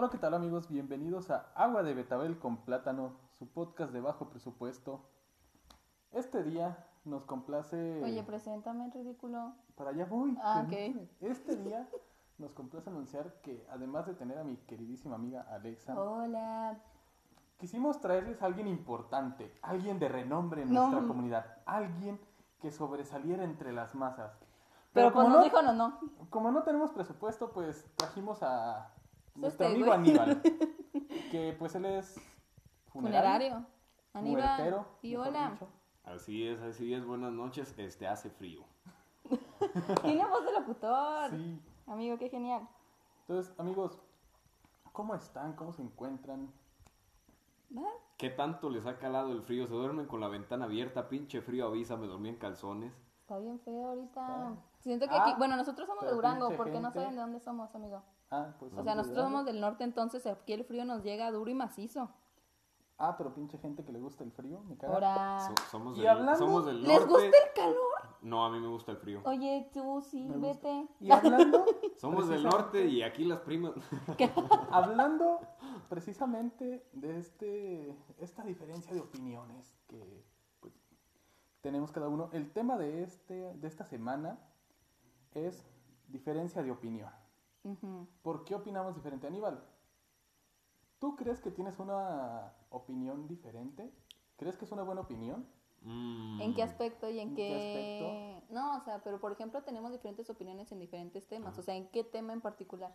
[0.00, 0.66] Hola, ¿qué tal amigos?
[0.70, 5.04] Bienvenidos a Agua de Betabel con Plátano, su podcast de bajo presupuesto.
[6.10, 8.02] Este día nos complace...
[8.02, 9.52] Oye, preséntame, ridículo.
[9.74, 10.38] Para allá voy.
[10.42, 11.06] Ah, permíteme.
[11.20, 11.86] Este día
[12.38, 16.78] nos complace anunciar que además de tener a mi queridísima amiga Alexa, Hola.
[17.58, 20.86] quisimos traerles a alguien importante, alguien de renombre en No.
[20.88, 22.18] nuestra comunidad, alguien
[22.62, 24.32] que sobresaliera entre las masas.
[24.94, 26.00] Pero, pues como no- dijo no, no.
[26.30, 28.94] Como no tenemos presupuesto, pues trajimos a
[29.34, 29.98] nuestro amigo güey.
[29.98, 30.42] Aníbal,
[31.30, 32.14] que pues él es
[32.88, 33.66] funerario, Funerario.
[34.12, 34.86] Aníbal.
[35.02, 35.50] Y hola.
[35.50, 35.68] dicho.
[36.04, 37.04] Así es, así es.
[37.04, 37.74] Buenas noches.
[37.78, 38.64] Este hace frío.
[40.02, 41.30] Tiene voz de locutor.
[41.30, 41.60] Sí.
[41.86, 42.68] Amigo, qué genial.
[43.22, 43.98] Entonces, amigos,
[44.92, 45.54] ¿cómo están?
[45.54, 46.52] ¿Cómo se encuentran?
[48.16, 49.66] ¿Qué tanto les ha calado el frío?
[49.66, 52.92] Se duermen con la ventana abierta, pinche frío avisa, me dormí en calzones.
[53.20, 54.20] Está bien feo ahorita.
[54.20, 54.54] Ah.
[54.80, 57.72] Siento que Ah, aquí, bueno, nosotros somos de Durango, porque no saben de dónde somos,
[57.74, 58.02] amigo.
[58.30, 61.50] Ah, pues O sea, nosotros somos del norte, entonces aquí el frío nos llega duro
[61.50, 62.10] y macizo.
[63.02, 64.92] Ah, pero pinche gente que le gusta el frío, me caga.
[64.92, 65.40] Ahora.
[65.48, 67.08] So- somos, Y del, hablando- somos del ¿Les norte.
[67.12, 68.16] gusta el calor?
[68.20, 69.22] No, a mí me gusta el frío.
[69.24, 70.68] Oye, tú sí, Me gusta.
[70.68, 70.88] vete.
[71.00, 71.64] Y hablando,
[71.96, 73.72] Somos del norte y aquí las primas.
[74.70, 75.40] hablando
[75.88, 80.22] precisamente de este, esta diferencia de opiniones que
[80.60, 80.74] pues,
[81.62, 84.38] tenemos cada uno, el tema de, este, de esta semana
[85.32, 85.64] es
[86.08, 87.10] diferencia de opinión.
[88.22, 89.62] ¿Por qué opinamos diferente, Aníbal?
[90.98, 93.92] ¿Tú crees que tienes una opinión diferente?
[94.36, 95.46] ¿Crees que es una buena opinión?
[95.82, 96.40] Mm.
[96.42, 97.48] ¿En qué aspecto y en ¿En qué...?
[97.48, 98.59] qué No,
[98.98, 101.58] pero por ejemplo tenemos diferentes opiniones en diferentes temas.
[101.58, 102.94] O sea, ¿en qué tema en particular?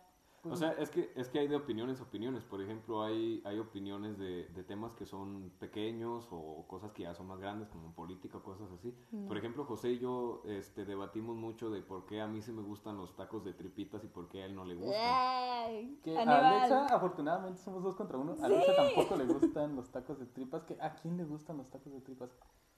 [0.50, 2.44] O sea, es que, es que hay de opiniones opiniones.
[2.44, 7.14] Por ejemplo, hay, hay opiniones de, de temas que son pequeños o cosas que ya
[7.14, 8.94] son más grandes, como política o cosas así.
[9.26, 12.62] Por ejemplo, José y yo este, debatimos mucho de por qué a mí sí me
[12.62, 16.00] gustan los tacos de tripitas y por qué a él no le gustan.
[16.02, 16.22] Que a.
[16.22, 18.36] Alexa, afortunadamente, somos dos contra uno.
[18.40, 20.64] A Alexa tampoco le gustan los tacos de tripas.
[20.64, 22.30] que ¿A quién le gustan los tacos de tripas?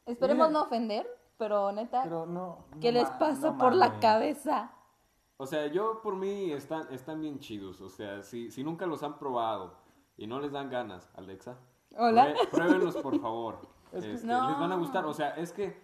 [0.06, 1.06] Esperemos no ofender,
[1.38, 2.64] pero neta, Pero no.
[2.80, 4.72] ¿qué no les ma- pasa no por la cabeza?
[5.38, 7.80] O sea, yo por mí están, están bien chidos.
[7.80, 9.74] O sea, si, si nunca los han probado
[10.16, 11.56] y no les dan ganas, Alexa,
[11.96, 12.34] Hola.
[12.50, 13.58] pruébenlos por favor.
[13.92, 14.50] Es que- Este, No.
[14.50, 15.06] Les van a gustar.
[15.06, 15.80] O sea, es que,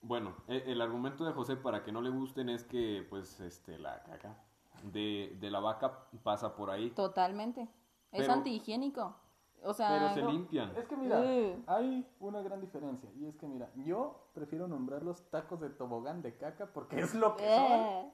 [0.00, 3.78] bueno, e- el, argumento de José para que no le gusten es que, pues, este,
[3.78, 4.36] la caca
[4.82, 6.90] de, de la vaca pasa por ahí.
[6.90, 7.68] Totalmente.
[8.10, 9.14] Es antihigiénico.
[9.64, 10.72] O sea, Pero se No, limpian.
[10.76, 11.62] Es que mira, Ugh.
[11.66, 13.10] hay una gran diferencia.
[13.16, 17.14] Y es que mira, yo prefiero nombrar los tacos de tobogán de caca porque es
[17.14, 17.72] lo que son.
[17.72, 18.12] eh,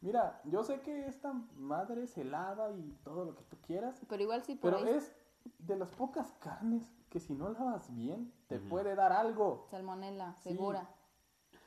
[0.00, 3.98] Mira, yo sé que esta madre se lava y todo lo que tú quieras.
[4.08, 5.16] pero igual sí por Pero ahí es
[5.58, 9.66] de las pocas carnes que si no lavas bien, te puede dar algo.
[9.70, 10.50] salmonela, Sí.
[10.50, 10.88] segura.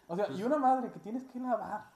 [0.08, 1.90] O sea, y una madre que tienes que lavar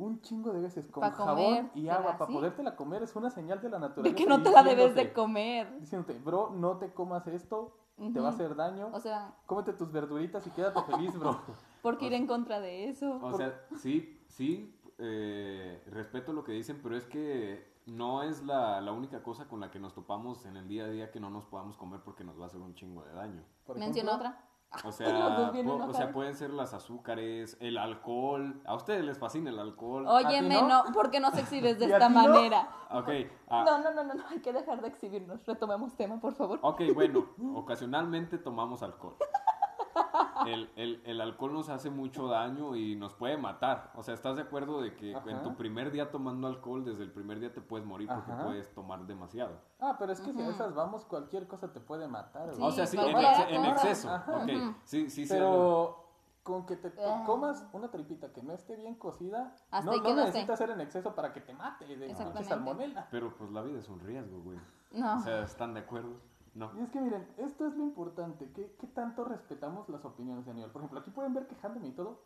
[0.00, 3.60] un chingo de veces con Pa' jabón y agua para podértela comer es una señal
[3.60, 4.16] de la De naturaleza.
[4.16, 5.80] que no te la debes de diciéndote- comer.
[5.80, 7.76] Diciéndote, bro, no te comas esto,
[8.12, 8.88] te va a hacer daño.
[8.92, 11.38] O sea, Cómete tus verduritas y quédate feliz, bro.
[11.82, 13.18] ¿por qué ir en contra de eso?
[13.22, 18.80] O sea, sí, sí, eh, respeto lo que dicen, pero es que no es la,
[18.80, 21.28] la única cosa con la que nos topamos en el día a día que no
[21.30, 23.42] nos podamos comer porque nos va a hacer un chingo de daño.
[23.76, 24.44] Menciona otra.
[24.84, 28.62] O sea, po- o sea, pueden ser las azúcares, el alcohol.
[28.64, 30.06] A ustedes les fascina el alcohol.
[30.06, 30.84] Óyeme, ¿A ti no?
[30.84, 30.92] no?
[30.92, 32.22] ¿por qué nos exhibes de ¿Y a esta ti no?
[32.28, 32.68] manera?
[32.92, 33.08] Ok,
[33.48, 35.44] ah, No, no, no, no, no, hay que dejar de exhibirnos.
[35.44, 36.60] Retomemos tema, por favor.
[36.62, 37.26] ok, bueno,
[37.56, 39.16] ocasionalmente tomamos alcohol.
[40.46, 43.92] El, el, el alcohol nos hace mucho daño y nos puede matar.
[43.94, 45.30] O sea, ¿estás de acuerdo de que Ajá.
[45.30, 48.44] en tu primer día tomando alcohol, desde el primer día te puedes morir porque Ajá.
[48.44, 49.52] puedes tomar demasiado?
[49.80, 52.54] Ah, pero es que si a esas vamos, cualquier cosa te puede matar.
[52.54, 54.10] Sí, o sea, sí, en, exceso.
[54.10, 54.36] Ajá.
[54.38, 54.74] Ok, Ujú.
[54.84, 55.32] sí, sí, sí.
[55.32, 56.06] Pero
[56.42, 57.22] con que te Ah.
[57.26, 60.26] comas una tripita que no esté bien cocida, Hasta no, no que no esté.
[60.38, 62.14] necesita ser en exceso para que te mate de
[62.44, 63.08] salmonela.
[63.10, 64.58] Pero pues la vida es un riesgo, güey.
[64.92, 65.16] No.
[65.16, 66.16] O sea, ¿están de acuerdo?
[66.54, 66.72] No.
[66.76, 70.50] Y es que miren, esto es lo importante, ¿qué, qué tanto respetamos las opiniones de
[70.50, 70.72] Aníbal?
[70.72, 72.24] Por ejemplo, aquí pueden ver quejándome y todo.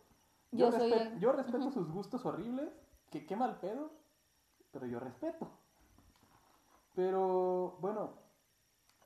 [0.50, 2.70] Yo, Yo soy respe- el- yo respeto sus gustos horribles,
[3.10, 3.90] que qué mal pedo,
[4.72, 5.48] pero yo respeto.
[6.94, 8.12] Pero bueno,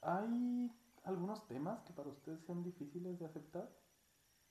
[0.02, 0.70] hay
[1.04, 3.68] algunos temas que para ustedes sean difíciles de aceptar.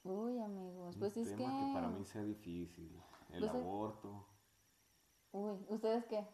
[0.03, 1.35] Uy, amigos, pues un es que...
[1.37, 3.01] tema que para mí sea difícil.
[3.29, 4.25] El Pues es- aborto.
[5.31, 6.27] Uy, ¿ustedes qué?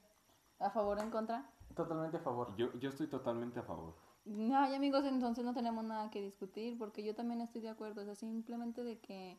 [0.59, 1.50] ¿A favor o en contra?
[1.75, 2.56] Totalmente a favor.
[2.56, 3.95] Yo, yo estoy totalmente a favor.
[4.25, 8.02] Ay, amigos, entonces no tenemos nada que discutir porque yo también estoy de acuerdo.
[8.02, 9.38] O sea, simplemente de que,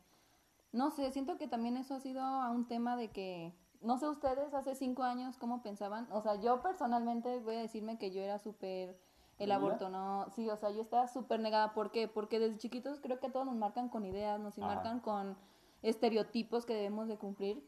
[0.71, 4.07] no sé, siento que también eso ha sido a un tema de que, no sé
[4.07, 6.07] ustedes, hace cinco años, ¿cómo pensaban?
[6.11, 8.99] O sea, yo personalmente voy a decirme que yo era súper
[9.37, 10.27] el aborto, ¿no?
[10.35, 11.73] Sí, o sea, yo estaba súper negada.
[11.73, 12.07] ¿Por qué?
[12.07, 14.75] Porque desde chiquitos creo que a todos nos marcan con ideas, nos Ajá.
[14.75, 15.35] marcan con
[15.81, 17.67] estereotipos que debemos de cumplir.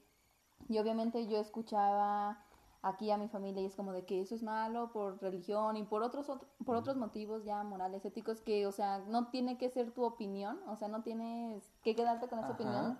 [0.69, 2.43] Y obviamente yo escuchaba
[2.81, 5.83] aquí a mi familia y es como de que eso es malo por religión y
[5.83, 9.69] por otros ot- por otros motivos ya morales, éticos que, o sea, no tiene que
[9.69, 12.55] ser tu opinión, o sea, no tienes que quedarte con esa Ajá.
[12.55, 12.99] opinión.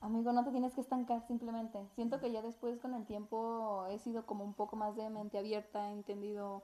[0.00, 1.88] Amigo, no te tienes que estancar simplemente.
[1.94, 5.38] Siento que ya después con el tiempo he sido como un poco más de mente
[5.38, 6.62] abierta, he entendido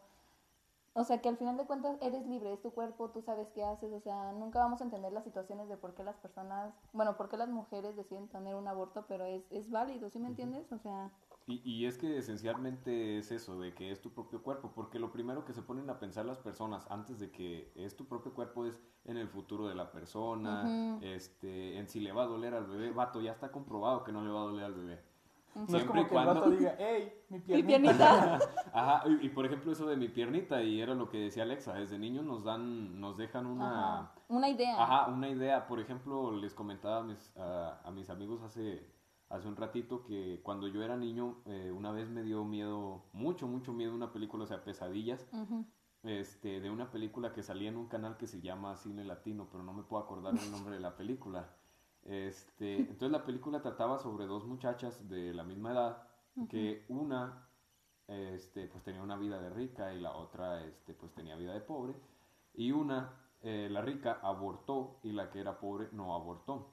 [0.95, 3.65] o sea, que al final de cuentas eres libre, es tu cuerpo, tú sabes qué
[3.65, 7.17] haces, o sea, nunca vamos a entender las situaciones de por qué las personas, bueno,
[7.17, 10.71] por qué las mujeres deciden tener un aborto, pero es, es válido, ¿sí me entiendes?
[10.71, 11.11] O sea,
[11.47, 15.11] Y, y es que esencialmente es eso, de que es tu propio cuerpo, porque lo
[15.13, 18.65] primero que se ponen a pensar las personas antes de que es tu propio cuerpo
[18.67, 22.67] es en el futuro de la persona, este, en si le va a doler al
[22.67, 22.91] bebé.
[22.93, 25.03] Vato, ya está comprobado que no le va a doler al bebé.
[25.55, 27.69] No es Siempre como el cuando- vato diga, hey, mi mi piernita.
[27.69, 28.39] piernita.
[28.73, 31.75] Ajá, y, y por ejemplo eso de mi piernita, y era lo que decía Alexa,
[31.75, 33.99] desde niños nos dan, nos dejan una...
[33.99, 34.13] Ajá.
[34.29, 34.83] Una idea.
[34.83, 35.67] Ajá, una idea.
[35.67, 38.83] Por ejemplo, les comentaba a mis, a, a mis amigos hace,
[39.33, 43.49] hace un ratito que cuando yo era niño, eh, una vez me dio miedo, mucho,
[43.49, 45.27] mucho miedo una película, o sea, pesadillas,
[46.03, 49.65] este, de una película que salía en un canal que se llama Cine Latino, pero
[49.65, 51.57] no me puedo acordar el nombre de la película.
[52.05, 56.03] Este, entonces la película trataba sobre dos muchachas de la misma edad,
[56.49, 57.49] que una
[58.07, 61.61] este, pues tenía una vida de rica y la otra este, pues tenía vida de
[61.61, 61.95] pobre.
[62.55, 66.71] Y una, eh, la rica, abortó y la que era pobre no abortó.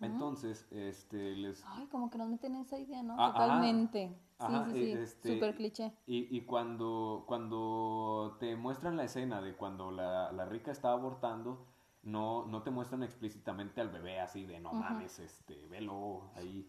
[0.00, 1.64] Entonces, este, les...
[1.66, 3.16] Ay, como que nos meten esa idea, ¿no?
[3.18, 3.32] Ah.
[3.32, 4.08] Totalmente.
[4.08, 4.84] Sí, Ajá, sí, sí.
[4.92, 5.92] eh, este, Súper cliché.
[6.06, 11.66] Y, y cuando, cuando te muestran la escena de cuando la, la rica está abortando,
[12.02, 14.80] no, no te muestran explícitamente al bebé así de no Ujú.
[14.80, 16.68] mames, este, velo ahí.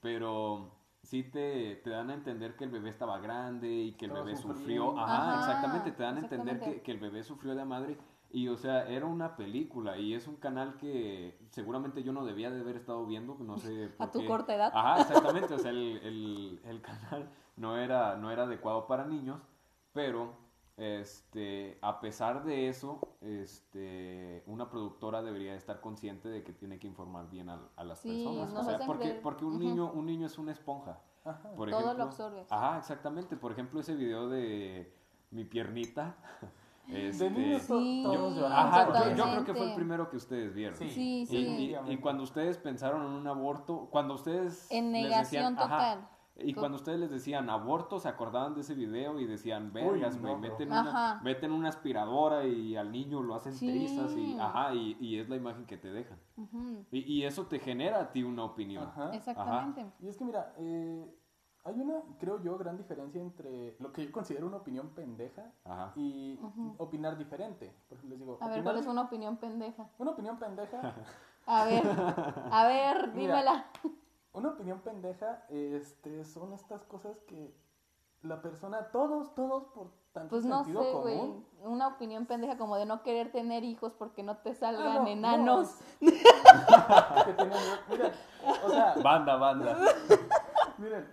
[0.00, 0.72] Pero
[1.02, 4.24] sí te, te dan a entender que el bebé estaba grande y que el Estaba
[4.26, 4.98] bebé sufrió.
[4.98, 7.98] Ajá, Ajá, exactamente, te dan a entender que, que el bebé sufrió de madre.
[8.36, 12.50] Y o sea, era una película y es un canal que seguramente yo no debía
[12.50, 14.26] de haber estado viendo, no sé por A tu qué.
[14.26, 14.72] corta edad.
[14.74, 19.40] Ajá, exactamente, o sea, el, el, el canal no era, no era adecuado para niños,
[19.92, 20.32] pero
[20.76, 26.88] este, a pesar de eso, este, una productora debería estar consciente de que tiene que
[26.88, 28.52] informar bien a, a las Sí, personas.
[28.52, 30.98] nos O sea, hacen porque, creer- porque un niño, un niño es una esponja.
[31.24, 31.50] Ajá.
[31.54, 32.50] Por Todo lo ejemplo, absorbes.
[32.50, 33.36] Ajá, exactamente.
[33.36, 34.92] Por ejemplo, ese video de
[35.30, 36.16] mi piernita.
[36.86, 38.02] De este, niños to- Sí.
[38.04, 40.76] todos yo, ajá, yo- creo que fue el primero que ustedes vieron.
[40.76, 40.90] Sí.
[40.90, 41.36] Sí, Y- sí.
[41.88, 44.70] Y, y cuando ustedes pensaron en un aborto, cuando ustedes...
[44.70, 46.08] En les negación decían, ajá, total.
[46.36, 50.16] y To- cuando ustedes les decían aborto, se acordaban de ese video y decían, vergas,
[50.16, 50.50] no, güey, bro".
[50.50, 51.20] meten, una, Ajá.
[51.22, 53.66] meten una aspiradora y al niño lo hacen Sí.
[53.68, 56.18] trizas y, ajá, y, y es la imagen que te dejan.
[56.36, 56.84] Ujú.
[56.90, 58.82] Y, y eso te genera a ti una opinión.
[58.84, 59.14] Ajá.
[59.14, 59.86] Exactamente.
[60.00, 61.06] Y es que mira, eh,
[61.64, 65.92] hay una, creo yo, gran diferencia entre lo que yo considero una opinión pendeja Ajá.
[65.96, 66.38] y
[66.78, 67.74] opinar diferente.
[67.88, 69.88] Por ejemplo, les digo, A ver, opinar ¿cuál es di- una opinión pendeja?
[69.98, 70.94] una opinión pendeja?
[71.46, 71.82] A ver,
[72.50, 73.34] a ver, Mira.
[73.36, 73.66] dímela.
[74.32, 77.54] Una opinión pendeja este, son estas cosas que
[78.22, 81.18] la persona, todos, todos por tanto Pues no sé, sentido güey.
[81.18, 81.46] común.
[81.64, 85.08] Una opinión pendeja como de no querer tener hijos porque no te Ah, salgan no,
[85.08, 85.44] enanos.
[85.44, 85.84] no, es-
[87.26, 87.58] que tienen-
[87.90, 88.12] miren,
[88.64, 89.76] o sea, Banda, banda.
[90.78, 91.06] miren,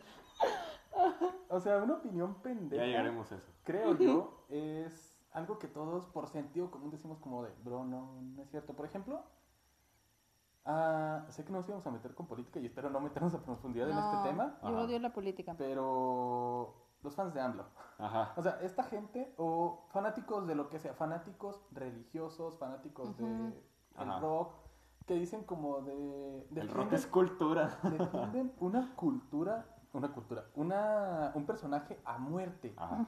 [1.51, 2.81] o sea, una opinión pendeja.
[2.83, 3.51] ya llegaremos a eso.
[3.63, 8.41] creo yo, es algo que todos por sentido común decimos como de, bro, no, no
[8.43, 8.73] es cierto.
[8.73, 9.21] Por ejemplo,
[10.65, 13.89] ah, sé que nos íbamos a meter con política y espero no meternos a profundidad
[13.89, 14.81] en No, este tema, Yo Ajá.
[14.81, 15.55] odio la política.
[15.57, 17.65] pero los fans de AMLO.
[17.97, 18.33] Ajá.
[18.37, 23.25] O sea, esta gente o fanáticos de lo que sea, fanáticos religiosos, fanáticos de
[23.99, 24.53] el rock,
[25.05, 26.47] que dicen como de...
[26.55, 27.79] El rock defienden- es cultura.
[27.83, 32.73] defienden una cultura, una cultura, una, un personaje a muerte.
[32.77, 33.05] Ajá.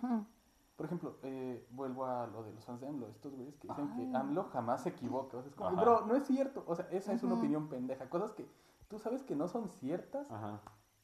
[0.75, 3.92] Por ejemplo, eh, vuelvo a lo de los fans de AMLO, estos güeyes que dicen
[3.96, 4.10] Ay.
[4.12, 5.38] que AMLO jamás se equivoca.
[5.38, 5.82] O sea, es como, Ajá.
[5.82, 6.63] bro, no es cierto.
[6.68, 8.10] O sea, esa es una opinión pendeja.
[8.10, 8.50] Cosas que
[8.90, 10.30] tú sabes que no son ciertas.
[10.32, 10.60] Ajá.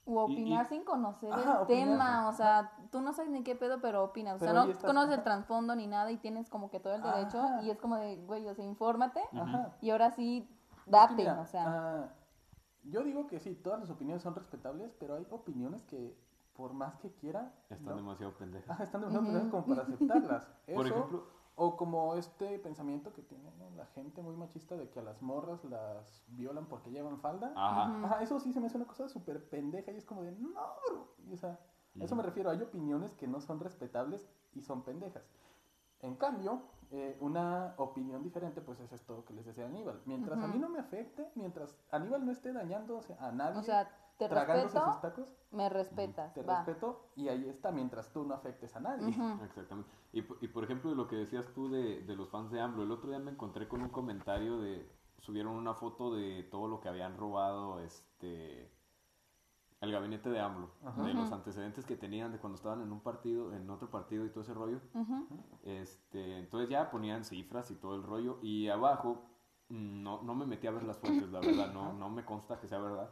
[0.06, 1.68] O Y- opinar y- sin conocer el opinar.
[1.68, 4.72] tema, o sea, tú no sabes ni qué pedo, pero opinas, o sea, Pero no
[4.72, 7.62] estás- conoces el trasfondo ni nada y tienes como que todo el derecho Ajá.
[7.62, 9.76] y es como de, güey, o sea, infórmate Ajá.
[9.82, 12.10] y ahora sí, Es que date, mira, o sea, ah,
[12.84, 16.16] yo digo que sí, todas las opiniones son respetables, pero hay opiniones que,
[16.56, 17.96] por más que quiera, Están ¿no?
[17.98, 18.80] demasiado pendejas.
[18.80, 20.46] Están demasiado pendejas como para aceptarlas.
[20.74, 21.24] Por Eso, ejemplo,
[21.56, 23.70] O como este pensamiento que tiene ¿no?
[23.76, 27.52] la gente muy machista de que a las morras las violan porque llevan falda.
[27.56, 28.22] ajá.
[28.24, 30.50] Eso sí se me hace una cosa súper pendeja y es como de, no,
[30.88, 31.08] bro.
[31.28, 31.60] Y, o sea,
[32.00, 32.50] a eso me refiero.
[32.50, 35.24] Hay opiniones que no son respetables y son pendejas.
[36.02, 40.02] En cambio, eh, una opinión diferente, pues es esto que les decía Aníbal.
[40.06, 43.90] Mientras a mí no me afecte, mientras Aníbal no esté dañándose a nadie, o sea,
[44.18, 46.58] te tragándose respeto, sus tacos, me respetas, te va.
[46.64, 49.08] respeto y ahí está, mientras tú no afectes a nadie.
[49.46, 49.90] Exactamente.
[50.12, 52.84] Y, por- y por ejemplo, lo que decías tú de, de los fans de AMLO,
[52.84, 56.82] el otro día me encontré con un comentario de, subieron una foto de todo lo
[56.82, 58.72] que habían robado, este,
[59.82, 61.04] el gabinete de AMLO, Ajá.
[61.04, 64.30] de los antecedentes que tenían de cuando estaban en un partido, en otro partido y
[64.30, 64.80] todo ese rollo.
[65.64, 68.40] Este, entonces ya ponían cifras y todo el rollo.
[68.42, 69.22] Y abajo,
[69.70, 72.60] mm, no, no me metí a ver las fuentes, la verdad, no, no me consta
[72.60, 73.10] que sea verdad.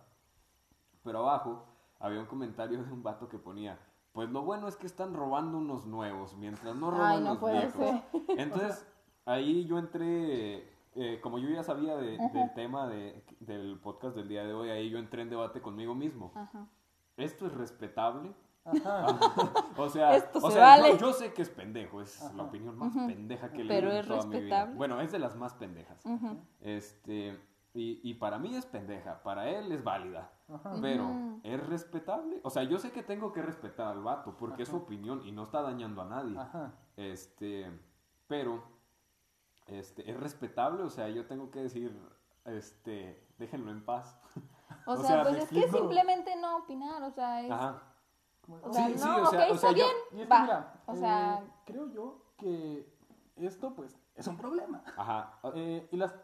[1.03, 1.65] Pero abajo
[1.99, 3.79] había un comentario de un vato que ponía,
[4.11, 7.37] pues lo bueno es que están robando unos nuevos, mientras no roban Ay, no los
[7.37, 7.73] puede viejos.
[7.81, 8.03] ser.
[8.39, 8.85] Entonces,
[9.25, 14.27] ahí yo entré, eh, como yo ya sabía de- del tema de- del podcast del
[14.27, 16.31] día de hoy, ahí yo entré en debate conmigo mismo.
[16.35, 16.67] Ajá.
[17.15, 18.33] ¿Esto es respetable?
[18.65, 19.05] Ajá.
[19.79, 20.97] O sea, Esto o se sea, vale.
[20.97, 23.99] yo, sé que es pendejo, es la opinión más pendeja que he Pero leído en
[23.99, 24.39] es toda mi vida.
[24.41, 24.75] respetable.
[24.75, 26.03] Bueno, es de las más pendejas.
[26.61, 27.39] Este,
[27.73, 30.31] y, y para mí es pendeja, para él es válida.
[30.49, 30.73] Ajá.
[30.81, 31.39] Pero.
[31.43, 32.39] ¿es respetable?
[32.43, 35.31] O sea, yo sé que tengo que respetar al vato porque es su opinión y
[35.31, 36.37] no está dañando a nadie.
[36.37, 36.73] Ajá.
[36.95, 37.69] Este,
[38.27, 38.63] pero,
[39.67, 40.83] este, ¿es respetable?
[40.83, 41.97] O sea, yo tengo que decir,
[42.45, 44.19] este, déjenlo en paz.
[44.85, 47.51] O, O sea, sea, pues es que simplemente no opinar, o sea, es...
[47.51, 47.83] Ajá.
[48.61, 50.33] O sea, Sí, no, sí, o sea- ok, o está sea, bien, Y es que
[50.33, 50.41] va.
[50.41, 52.89] mira, o eh, sea, creo yo que
[53.35, 54.83] esto pues es un problema.
[54.95, 55.39] Ajá.
[55.53, 56.15] Eh, y las,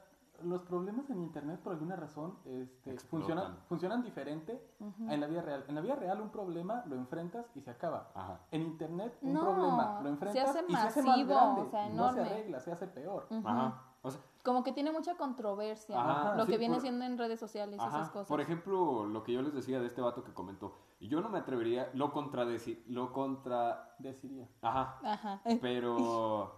[0.45, 5.65] los problemas en internet por alguna razón este, funcionan, funcionan diferente en la vida real.
[5.67, 8.11] En la vida real un problema lo enfrentas y se acaba.
[8.15, 8.39] Ajá.
[8.51, 11.61] En internet un No, problema lo se enfrentas hace y se hace más masivo, grande.
[11.61, 12.21] o sea, No se enorme.
[12.21, 13.27] arregla, se hace peor.
[13.43, 13.81] Ajá.
[14.01, 17.17] O sea, como que tiene mucha controversia, Ajá, lo sí, que viene por- siendo en
[17.17, 18.27] redes sociales y Ajá, esas cosas.
[18.27, 21.37] Por ejemplo, lo que yo les decía de este vato que comentó, yo no me
[21.39, 24.47] atrevería, lo contradecir, lo contra, Deciría.
[24.61, 25.41] ajá, Ajá.
[25.61, 26.55] pero,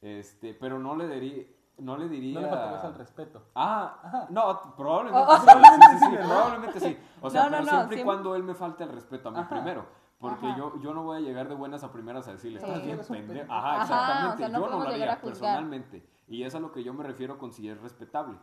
[0.00, 1.44] este, pero no le diría,
[1.80, 3.42] no le diría, No le faltarías al respeto.
[3.54, 6.28] ah, no, probablemente, Oh, sí, sí, sí, sí, ¿no?
[6.28, 8.90] probablemente sí, o sea, No, no, pero no, siempre y cuando él me falte el
[8.92, 9.48] respeto a mí Ajá.
[9.48, 10.00] primero.
[10.20, 10.58] Porque Ajá.
[10.58, 12.66] yo, yo no voy a llegar de buenas a primeras a decirle, Sí.
[12.66, 13.50] estás bien pendejo.
[13.52, 14.34] Ajá, Ajá, exactamente.
[14.34, 16.06] o sea, no yo no lo haría personalmente.
[16.28, 18.36] Y es a lo que yo me refiero con si es respetable.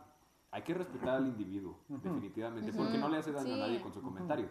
[0.50, 3.52] Hay que respetar al individuo, definitivamente, porque no le hace daño sí.
[3.54, 4.48] a nadie con su comentario.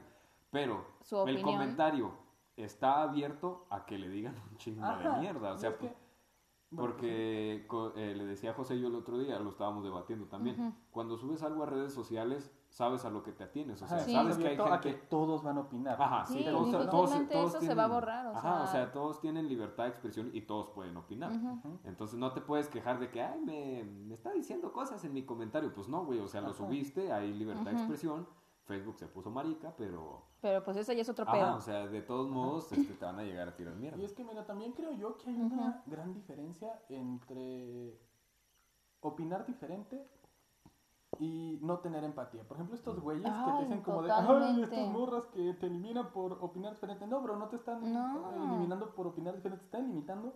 [0.51, 2.12] Pero Su el comentario
[2.56, 4.98] está abierto a que le digan un chingo Ajá.
[5.15, 5.51] de mierda.
[5.51, 6.00] O sea, es que- bueno,
[6.76, 10.76] porque co- eh, le decía a José yo el otro día, lo estábamos debatiendo también.
[10.92, 13.82] Cuando subes algo a redes sociales, sabes a lo que te atienes.
[13.82, 14.12] O sea, Sí.
[14.12, 14.90] sabes que hay abierto a gente.
[15.00, 16.02] que todos van a opinar.
[16.02, 16.82] Ajá, Sí, sí, todos, todos-
[17.12, 19.90] difícilmente todos eso se va a borrar, o ajá, o sea- todos tienen libertad de
[19.90, 21.32] expresión y todos pueden opinar.
[21.32, 21.80] Ujú.
[21.86, 25.24] Entonces no te puedes quejar de que, ay, me, me está diciendo cosas en mi
[25.24, 25.74] comentario.
[25.74, 28.28] Pues no, güey, o sea, lo subiste, hay libertad de expresión.
[28.68, 30.22] Facebook se puso marica, pero...
[30.42, 31.56] Pero pues ese ya es otro Ajá, pedo.
[31.56, 33.98] o sea, de todos modos este, te van a llegar a tirar mierda.
[33.98, 37.98] Y es que, mira, también creo yo que hay una gran diferencia entre
[39.02, 40.06] opinar diferente
[41.20, 42.44] y no tener empatía.
[42.44, 44.64] Por ejemplo, estos güeyes que te dicen como de, ay, totalmente.
[44.64, 47.08] estas morras que te eliminan por opinar diferente.
[47.08, 48.32] No, bro, no te están No.
[48.32, 50.36] eh, eliminando por opinar diferente, te están limitando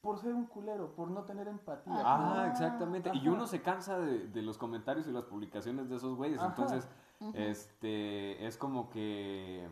[0.00, 1.94] por ser un culero, por no tener empatía.
[2.04, 3.10] Ah, exactamente.
[3.14, 6.38] Y uno se cansa de, de los comentarios y las publicaciones de esos güeyes.
[6.38, 6.48] Ajá.
[6.50, 6.88] Entonces,
[7.34, 9.68] este, es como que,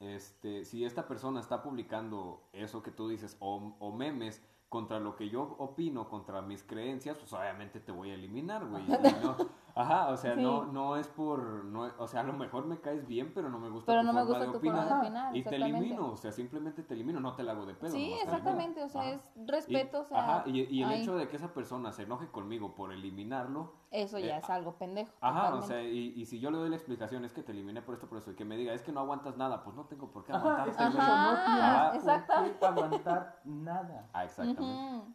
[0.00, 5.16] este, si esta persona está publicando eso que tú dices, o, o memes contra lo
[5.16, 8.84] que yo opino, contra mis creencias, pues obviamente te voy a eliminar, güey.
[8.86, 9.36] No-
[9.76, 10.42] ajá, o sea, Sí.
[10.42, 13.58] no, no es por, no, o sea, a lo mejor me caes bien, pero no
[13.60, 14.76] me gusta Pero tu no me forma gusta de tu opinar.
[14.88, 17.66] forma de opinar, Y te elimino, o sea, simplemente te elimino, no te la hago
[17.66, 17.90] de pedo.
[17.92, 19.10] Sí, exactamente, o sea, Ajá.
[19.12, 21.02] es respeto, Y- o sea, ajá, y, y el ahí.
[21.02, 24.76] hecho de que esa persona se enoje conmigo por eliminarlo, eso ya eh, es algo
[24.78, 25.12] pendejo.
[25.20, 27.82] ajá, o sea, y, y si yo le doy la explicación es que te eliminé
[27.82, 29.84] por esto, por eso, y que me diga, es que no aguantas nada, pues no
[29.84, 30.68] tengo por qué aguantar.
[30.70, 34.08] es que eso, Ajá, no tienes por qué aguantar nada.
[34.12, 35.14] Ah, exactamente.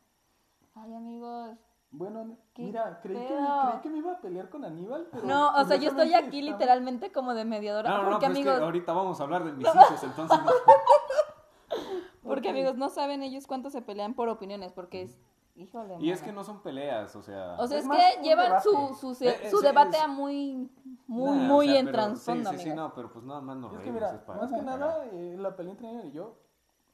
[0.76, 1.58] Ay, amigos.
[1.94, 5.26] Bueno, ¿Qué mira, creí que, creí que me iba a pelear con Aníbal, pero...
[5.28, 7.90] No, o sea, yo estoy aquí estaba- literalmente como de mediadora.
[7.90, 10.04] No, no, no, porque pero es que amigos, ahorita vamos a hablar de mis hijos,
[10.04, 10.52] entonces no.
[12.24, 15.20] porque amigos no saben ellos cuánto se pelean por opiniones, porque es,
[15.56, 15.98] híjole.
[16.00, 17.56] Y es que no son peleas, o sea...
[17.60, 18.64] O sea, Es que llevan debate.
[18.70, 20.70] su, su, se- Eh, su es- debate es- a muy,
[21.08, 22.90] muy, Nah, muy o sea, en trasfondo, Sí, sí, sí, amigos.
[22.90, 25.06] no, pero pues nada más nos Es que reímos, mira, es para- más que nada,
[25.12, 26.36] eh, la pelea entre Aníbal y yo,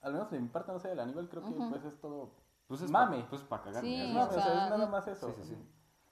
[0.02, 2.32] al menos de mi parte, no sé, del Aníbal, creo que pues es todo...
[2.68, 3.22] Pues es mame.
[3.24, 3.82] Pa, pues para cagar.
[3.84, 4.12] Sí.
[4.14, 5.28] No, o o sea, es nada más eso.
[5.28, 5.58] Sí, sí, sí.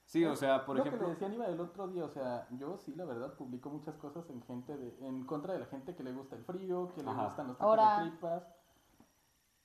[0.04, 1.08] Sí, o sea, por lo que ejemplo...
[1.08, 4.30] le decía Aníbal el otro día, o sea, yo sí, la verdad, publico muchas cosas
[4.30, 7.10] en gente de, en contra de la gente que le gusta el frío, que le
[7.10, 7.24] Ajá.
[7.24, 8.44] gustan los tacos de tripas.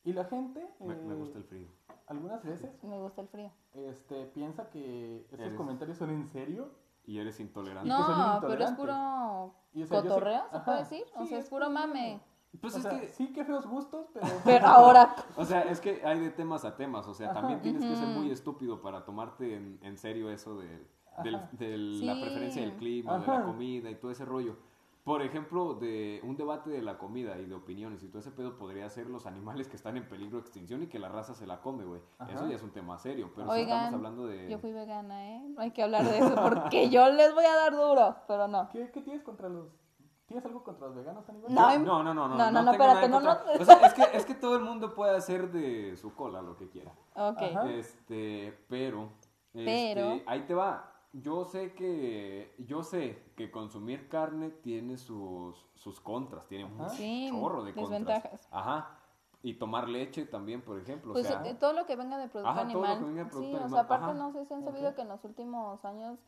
[0.03, 1.67] Y la gente, Me, me eh, gusta el frío.
[2.07, 3.51] algunas veces, Me gusta el frío.
[3.73, 6.69] este, piensa que estos Eres- comentarios son en serio.
[7.05, 7.89] Y eres intolerante.
[7.89, 11.03] que soy un No, pero es puro Y, o sea, cotorreo, ¿se ajá, puede decir?
[11.15, 12.19] O sí, sea, es puro mame.
[12.59, 13.07] Pues o es sea, que...
[13.07, 14.27] sí, qué feos gustos, pero...
[14.45, 17.39] Pero ahora, O sea, es que hay de temas a temas, o sea, Ajá.
[17.41, 21.23] también tienes que ser muy estúpido para tomarte en, en serio eso de, Ajá.
[21.23, 22.21] de la Sí.
[22.21, 23.45] preferencia del clima, de la Ajá.
[23.45, 24.57] comida y todo ese rollo.
[25.03, 28.55] Por ejemplo, de un debate de la comida y de opiniones y todo ese pedo
[28.59, 31.47] podría ser los animales que están en peligro de extinción y que la raza se
[31.47, 32.01] la come, güey.
[32.19, 32.31] Ajá.
[32.33, 34.47] Eso ya es un tema serio, pero si Oigan, estamos hablando de...
[34.47, 35.41] yo fui vegana, ¿eh?
[35.55, 38.69] No hay que hablar de eso porque yo les voy a dar duro, pero no.
[38.69, 39.69] ¿Qué, qué tienes contra los
[40.31, 41.53] ¿Tienes algo contra los veganos, Aníbal?
[41.53, 42.35] No, No, no, no, no.
[42.37, 43.31] No, no, no, espérate, no, no.
[43.59, 46.55] O sea, es que, es que todo el mundo puede hacer de su cola lo
[46.55, 46.91] que quiera.
[47.15, 47.41] Ok.
[47.41, 47.69] Ajá.
[47.69, 49.09] Este, pero,
[49.51, 50.11] Pero.
[50.13, 50.87] este, ahí te va.
[51.11, 57.27] Yo sé que, yo sé que consumir carne tiene sus, sus contras, tiene un Sí,
[57.29, 57.89] chorro de contras.
[57.99, 58.47] desventajas.
[58.51, 58.91] Ajá.
[59.43, 61.11] Y tomar leche también, por ejemplo.
[61.11, 62.99] Pues o sea, eh, todo lo que venga de producto Ajá, todo lo animal.
[62.99, 64.13] que venga de producto sí, o animal, sea, aparte ajá.
[64.13, 64.95] no sé si han sabido Ok.
[64.95, 66.19] que en los últimos años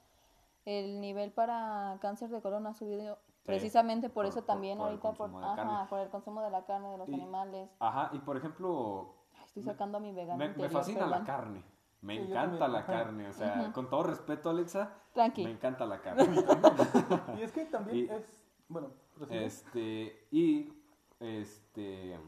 [0.66, 4.88] el nivel para cáncer de colon ha subido precisamente por, por- eso por- también por
[4.88, 7.70] ahorita por, ajá, el consumo de la carne de los Y- animales.
[7.80, 11.64] Ajá, y por ejemplo, Ay, estoy sacando a mi vegano me, me fascina la carne.
[12.02, 13.30] Me Sí, encanta la carne.
[13.30, 15.44] O sea, con todo respeto, Alexa, Tranqui.
[15.46, 16.26] me encanta la carne.
[17.38, 18.44] Y es que también Y- es.
[18.68, 18.90] Bueno.
[19.30, 20.74] Este, y
[21.20, 22.20] este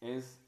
[0.00, 0.40] es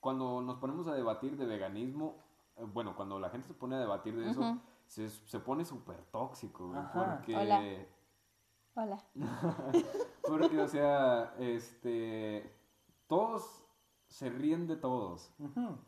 [0.00, 2.16] cuando nos ponemos a debatir de veganismo,
[2.56, 6.02] eh, bueno, cuando la gente se pone a debatir de eso, se, se pone súper
[6.10, 6.92] tóxico, Ajá.
[7.18, 7.62] porque, Hola.
[8.74, 8.98] Hola.
[10.26, 12.56] porque, o sea, este,
[13.06, 13.62] todos
[14.12, 15.32] se ríen de todos,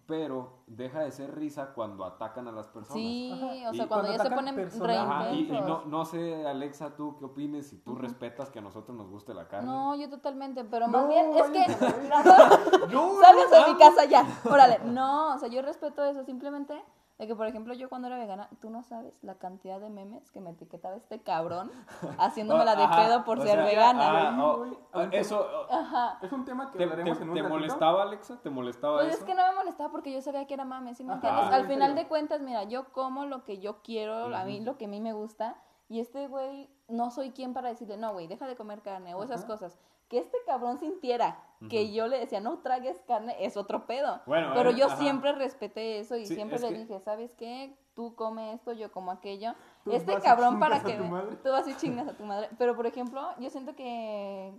[0.07, 3.03] pero deja de ser risa cuando atacan a las personas.
[3.03, 3.47] Sí, Ajá.
[3.71, 4.97] o Y sea, cuando cuando ya se ponen.
[4.97, 8.63] Ajá, y, y no, no sé, Alexa, tú qué opines, si tú respetas que a
[8.63, 9.67] nosotros nos guste la carne.
[9.71, 11.61] No, yo totalmente, pero No, más bien es que
[12.15, 14.27] a no, sales de mi casa ya.
[14.51, 16.83] Órale, no, o sea, yo respeto eso, simplemente
[17.19, 20.31] de que por ejemplo yo cuando era vegana, tú no sabes la cantidad de memes
[20.33, 21.71] que me etiquetaba este cabrón
[22.19, 24.29] haciéndomela de Ajá, pedo por ser sea, vegana.
[24.31, 26.19] ah, oh, Güey, ah, eso, Ajá.
[26.23, 27.59] Es un tema que ¿Te, hablaremos te- en un te ratito.
[27.59, 28.41] molestaba, Alexa?
[28.43, 29.19] ¿Te molestaba Pues eso?
[29.19, 31.47] es que no me molestaba porque yo sabía que era mame, ¿sí me Ajá, entiendes?
[31.49, 34.77] sí, Al final de cuentas, mira, yo como lo que yo quiero, a mí lo
[34.77, 35.57] que a mí me gusta,
[35.89, 39.23] y este güey, no soy quien para decirle, no, güey, deja de comer carne o
[39.23, 39.47] esas Ajá.
[39.49, 39.79] cosas.
[40.09, 44.21] Que este cabrón sintiera que yo le decía, no tragues carne, es otro pedo.
[44.27, 44.97] Bueno, Pero eh, yo ajá.
[44.97, 47.77] siempre respeté eso y Sí, siempre es le que- dije, ¿sabes qué?
[47.95, 49.53] Tú come esto, yo como aquello.
[49.85, 50.95] Tú este vas y cabrón para que...
[51.43, 52.49] Tú así chingas a tu madre.
[52.59, 54.53] Pero, por ejemplo, yo siento que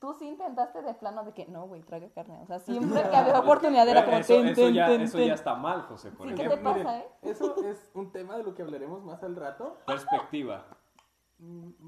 [0.00, 2.40] tú sí intentaste de plano de que no, güey, traga carne.
[2.42, 5.18] O sea, siempre que había oportunidad era como eso, ten, eso ten, ya, ten, eso
[5.18, 5.28] ten.
[5.28, 7.08] ya está mal, José, por Sí, ¿qué te pasa, eh?
[7.22, 9.76] Eso es un tema de lo que hablaremos más al rato.
[9.86, 10.64] Perspectiva.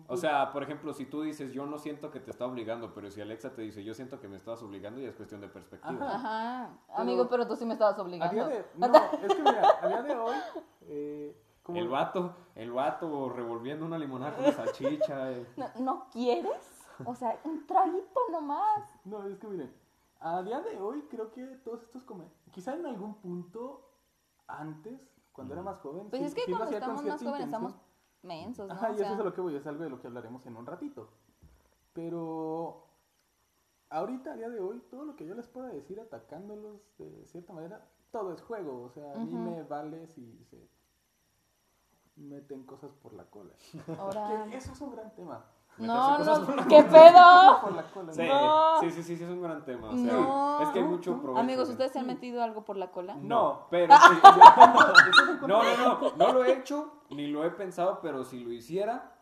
[0.09, 3.11] O sea, por ejemplo, si tú dices, yo no siento que te está obligando, pero
[3.11, 6.07] si Alexa te dice, yo siento que me estás obligando, ya es cuestión de perspectiva.
[6.15, 6.65] Ajá.
[6.65, 6.79] Ajá.
[6.97, 8.35] Amigo, pero tú sí me estabas A obligando.
[8.35, 10.37] día de, no, es que mira, a día de hoy,
[10.83, 15.31] eh, como, El vato, el vato revolviendo una limonada con salchicha.
[15.33, 15.47] eh.
[15.57, 16.85] ¿No, no quieres?
[17.05, 18.83] O sea, un traguito nomás.
[19.05, 19.73] no, es que miren,
[20.21, 23.88] a día de hoy creo que todos estos comen, quizá en algún punto
[24.47, 25.01] antes,
[25.33, 27.75] cuando era más joven, Pues sí- es que sí cuando estamos más jóvenes estamos
[28.23, 28.75] mensos, ¿no?
[28.75, 30.45] Ajá, O y eso es a lo que voy, es algo de lo que hablaremos
[30.47, 31.11] en un ratito.
[31.93, 32.87] Pero
[33.91, 37.53] ahorita, a día de hoy, todo lo que yo les pueda decir atacándolos de cierta
[37.53, 38.83] manera, todo es juego.
[38.83, 40.69] O sea, a mí me vale si se
[42.17, 43.55] meten cosas por la cola.
[43.99, 44.47] ahora...
[44.51, 45.45] Que eso es un gran tema.
[45.79, 47.61] No, no, ¿qué pedo?
[48.13, 48.81] Sí, No.
[48.81, 49.89] sí, sí, sí, sí, es un gran tema.
[49.89, 50.61] O sea, No.
[50.63, 51.41] es que hay mucho provecho.
[51.41, 53.15] Amigos, de- ¿ustedes se han metido algo por la cola?
[53.21, 54.01] No, pero sí,
[55.47, 59.13] no, no, no, no lo he hecho ni lo he pensado, pero si lo hiciera,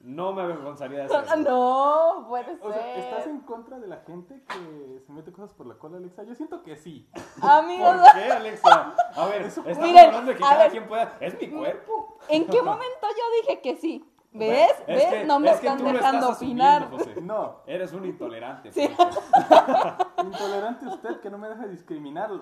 [0.00, 1.50] no me avergonzaría de hacerlo.
[1.50, 3.32] No, puede O sea, ¿estás ser.
[3.32, 6.22] en contra de la gente que se mete cosas por la cola, Alexa?
[6.22, 7.08] Yo siento que sí.
[7.42, 8.94] Amigos, ¿Por qué, Alexa?
[9.16, 10.70] A ver, estamos Miren, hablando de que a cada ver.
[10.70, 11.16] quien pueda.
[11.20, 12.18] Es mi cuerpo.
[12.28, 14.04] ¿en qué momento yo dije que sí?
[14.38, 14.70] ¿Ves?
[14.86, 15.06] Es ¿Ves?
[15.06, 16.88] que- no me es que están dejando estás opinar.
[17.22, 18.72] No, Eres un intolerante.
[18.72, 18.88] Sí.
[18.96, 19.18] pues.
[20.24, 22.40] intolerante usted que no me deja discriminarlo.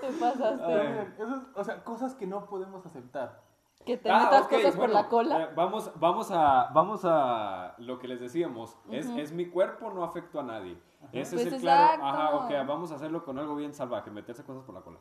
[0.00, 0.66] Te pasaste.
[0.66, 3.40] Miren, eso es- o sea, cosas que no podemos aceptar.
[3.84, 5.42] Que te Ah, metas ok, cosas por bueno, la cola.
[5.42, 8.76] eh, vamos, vamos, a, vamos a lo que les decíamos.
[8.90, 10.80] es, es mi cuerpo, no afecto a nadie.
[11.10, 11.94] Ese Pues es el claro.
[11.94, 12.06] exacto.
[12.06, 14.98] Ajá, ok, vamos a hacerlo con algo bien salvaje, meterse cosas por la cola.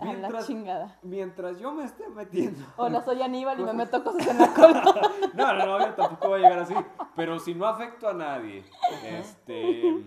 [0.00, 0.98] A la Mientras, chingada.
[1.02, 2.64] mientras yo me esté metiendo.
[2.76, 4.82] Hola, soy Aníbal y me meto cosas en la cola.
[5.34, 6.74] No, no, no, yo tampoco voy a llegar así.
[7.16, 8.64] Pero si no afecto a nadie,
[9.04, 10.04] este.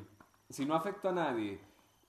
[0.50, 1.60] Si no afecto a nadie,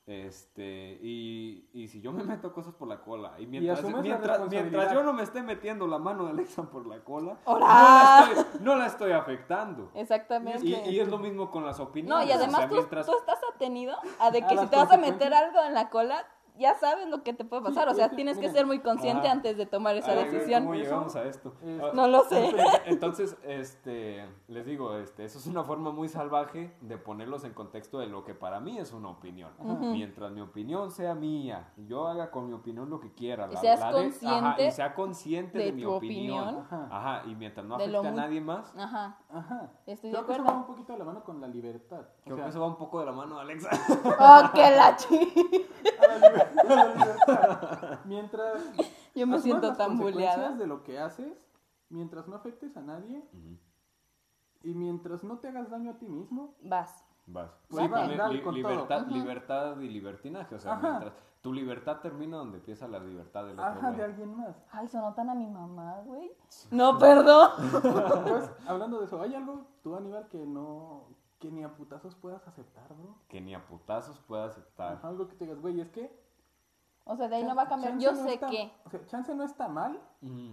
[0.07, 0.99] este.
[1.03, 5.03] Y, y si yo me meto cosas por la cola, y mientras, mientras, mientras yo
[5.03, 8.77] no me esté metiendo la mano de Alexa por la cola, no la estoy, no
[8.77, 9.91] la estoy afectando.
[9.95, 10.67] Exactamente.
[10.67, 12.27] Y, y es lo mismo con las opiniones.
[12.27, 14.67] No, y además o sea, tú, mientras- tú estás atenido a de A que si
[14.67, 17.89] te vas a meter algo en la cola, ya sabes lo que te puede pasar.
[17.89, 19.33] o sea, que, tienes que ser muy consciente ajá.
[19.33, 20.65] antes de tomar esa Ay, decisión.
[20.65, 21.53] ¿Cómo llegamos a esto?
[21.63, 22.55] Es- Ah, No lo sé.
[22.87, 27.99] Entonces, este, les digo, este, eso es una forma muy salvaje de ponerlos en contexto
[27.99, 29.51] de lo que para mí es una opinión.
[29.81, 33.49] Mientras mi opinión sea mía, y yo haga con mi opinión lo que quiera.
[33.53, 36.41] Y seas consciente ajá, y sea consciente de, de mi tu opinión.
[36.49, 36.67] opinión.
[36.71, 36.89] Ajá.
[36.91, 39.19] Ajá, y mientras no De afecte a nadie más, Ajá.
[39.33, 39.71] Ajá.
[39.87, 40.45] Estoy de Creo que eso acuerdo.
[40.45, 42.01] va un poquito de la mano con la libertad.
[42.01, 43.71] O creo sea, que eso va un poco de la mano de Alexa.
[44.19, 45.33] ¡Oh, que la chi!
[46.55, 47.99] la libertad.
[48.05, 48.63] Mientras
[49.15, 50.53] Yo me siento las tan buleada.
[50.57, 51.33] de lo que haces,
[51.89, 53.59] mientras no afectes a nadie Ujú.
[54.63, 57.05] y mientras no te hagas daño a ti mismo, Vas.
[57.27, 57.51] Vas.
[57.69, 58.69] Pues Sí, vas, li- con todo.
[58.71, 59.15] libertad, Ujú.
[59.15, 60.55] libertad y libertinaje.
[60.55, 60.89] O sea, Ajá.
[60.91, 63.65] mientras tu libertad termina donde empieza la libertad del otro.
[63.65, 63.97] ajá, güey.
[63.97, 64.57] de alguien más.
[64.71, 66.31] Ay, sonó tan a mi mamá, güey.
[66.71, 67.51] No, perdón.
[68.29, 71.05] Pues, hablando de eso, ¿hay algo, tú, Aníbal, que no,
[71.39, 73.15] que ni a putazos puedas aceptar, bro?
[73.29, 74.95] Que ni a putazos pueda aceptar.
[74.95, 76.24] Ajá, algo que te digas, güey, es que...
[77.05, 77.93] O sea, de ahí no va a cambiar.
[77.93, 78.73] chance Yo no sé está- que.
[78.87, 80.53] O sea, chance no está mal, Mm,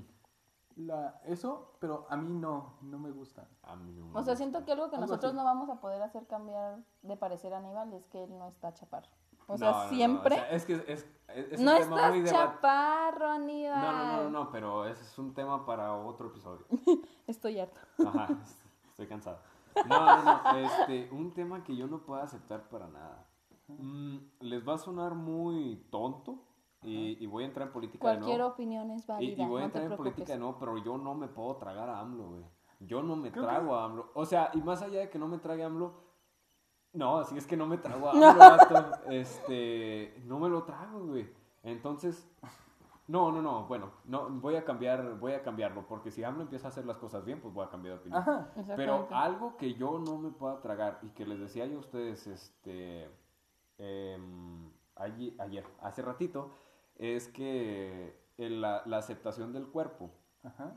[0.77, 3.47] la, eso, pero a mí no, no me gusta.
[3.63, 4.35] a mí no me O sea, gusta.
[4.37, 5.37] siento que algo que Algo nosotros así.
[5.37, 8.73] no vamos a poder hacer cambiar de parecer a Aníbal es que él no está
[8.73, 9.07] chaparro.
[9.47, 10.35] O No, sea, no, no, siempre.
[10.35, 13.81] o sea, es que es, es, es no un tema estás muy chaparro, Aníbal.
[13.81, 16.65] No, no, no, no, no, pero ese es un tema para otro episodio.
[17.27, 17.79] Estoy harto.
[18.07, 18.27] Ajá,
[18.91, 19.39] estoy cansado.
[19.87, 23.25] No, no, no, este, un tema que yo no puedo aceptar para nada.
[23.79, 26.39] Mm, les va a sonar muy tonto
[26.83, 28.53] y, y voy a entrar en política de Cualquier nuevo.
[28.53, 29.43] opinión es válida.
[29.43, 31.89] y voy a no entrar en política de nuevo, pero yo no me puedo tragar
[31.89, 32.45] a AMLO, güey.
[32.79, 34.11] Yo no me Creo trago a AMLO.
[34.15, 35.93] O sea, y más allá de que no me trague a AMLO,
[36.93, 39.11] no, así es que no me trago a AMLO.
[39.11, 41.29] Este, no me lo trago, güey.
[41.63, 42.27] Entonces,
[43.07, 46.67] no, no, no, bueno, no, voy a cambiar, voy a cambiarlo, porque si AMLO empieza
[46.67, 48.21] a hacer las cosas bien, pues voy a cambiar de opinión.
[48.21, 48.51] Ajá.
[48.75, 52.25] Pero algo que yo no me pueda tragar y que les decía yo a ustedes
[52.25, 53.07] este
[53.81, 56.51] em, allí- ayer, hace ratito,
[56.97, 60.11] es que el- la, la aceptación del cuerpo.
[60.43, 60.75] Ajá.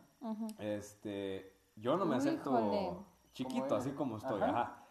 [0.59, 2.97] Este, yo no me acepto Híjole.
[3.33, 4.51] chiquito, Como así como estoy, Ajá.
[4.63, 4.83] ajá.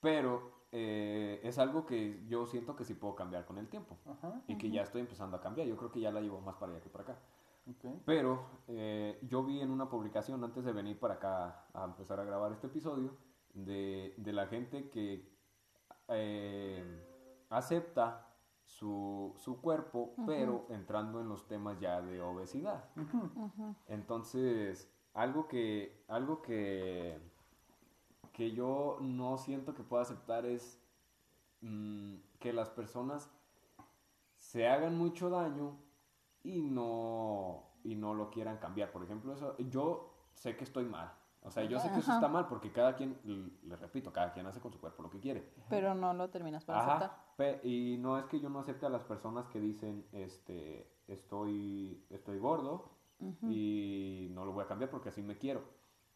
[0.00, 4.42] Pero eh, es algo que yo siento que sí puedo cambiar con el tiempo Ajá.
[4.48, 5.66] y que ya estoy empezando a cambiar.
[5.68, 7.18] Yo creo que ya la llevo más para allá que para acá.
[8.04, 12.24] Pero eh, yo vi en una publicación antes de venir para acá a empezar a
[12.24, 13.16] grabar este episodio
[13.54, 15.26] de, de la gente que
[16.08, 17.06] eh,
[17.56, 18.26] acepta
[18.64, 22.84] su, su cuerpo, pero entrando en los temas ya de obesidad.
[23.86, 27.18] Entonces, algo que, algo que,
[28.32, 30.82] que yo no siento que pueda aceptar es
[31.60, 33.30] mm, que las personas
[34.36, 35.76] se hagan mucho daño
[36.42, 38.90] y no, y no lo quieran cambiar.
[38.90, 41.12] Por ejemplo, eso, yo sé que estoy mal.
[41.46, 43.18] O sea, yo sé que eso está mal porque cada quien,
[43.62, 45.46] le repito, cada quien hace con su cuerpo lo que quiere.
[45.68, 46.96] Pero no lo terminas por Ajá,
[47.36, 47.60] aceptar.
[47.66, 52.38] y no es que yo no acepte a las personas que dicen, este, estoy, estoy
[52.38, 52.90] gordo
[53.42, 55.62] y no lo voy a cambiar porque así me quiero.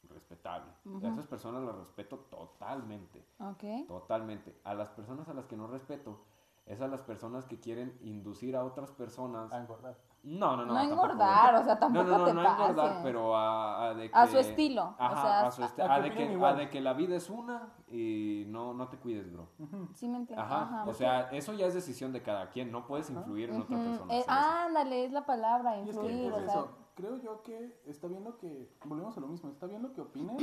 [0.08, 0.70] Respetable.
[1.04, 3.86] A esas personas las respeto totalmente, Ok.
[3.86, 4.58] totalmente.
[4.64, 6.24] A las personas a las que no respeto
[6.64, 9.52] es a las personas que quieren inducir a otras personas.
[9.52, 9.96] A engordar.
[10.28, 10.74] No, no, no.
[10.74, 13.00] No engordar, o sea, tampoco no, no, no, te no engordar, pases.
[13.02, 14.16] pero a, a de que...
[14.18, 16.80] A su estilo, o Ajá, sea, a su esti- a de que, a de que
[16.82, 19.48] la vida es una y no, no te cuides, bro.
[19.94, 20.44] Sí me entiendes.
[20.44, 20.84] Ajá, Ajá.
[20.86, 24.14] o sea, eso ya es decisión de cada quien, no puedes influir en otra persona.
[24.14, 26.26] Eh, ándale, es la palabra, Y es que influir.
[26.26, 26.68] es o sea, eso.
[26.94, 28.68] Creo yo que está bien lo que.
[28.84, 29.48] Volvemos a lo mismo.
[29.50, 30.42] Está bien lo que opines.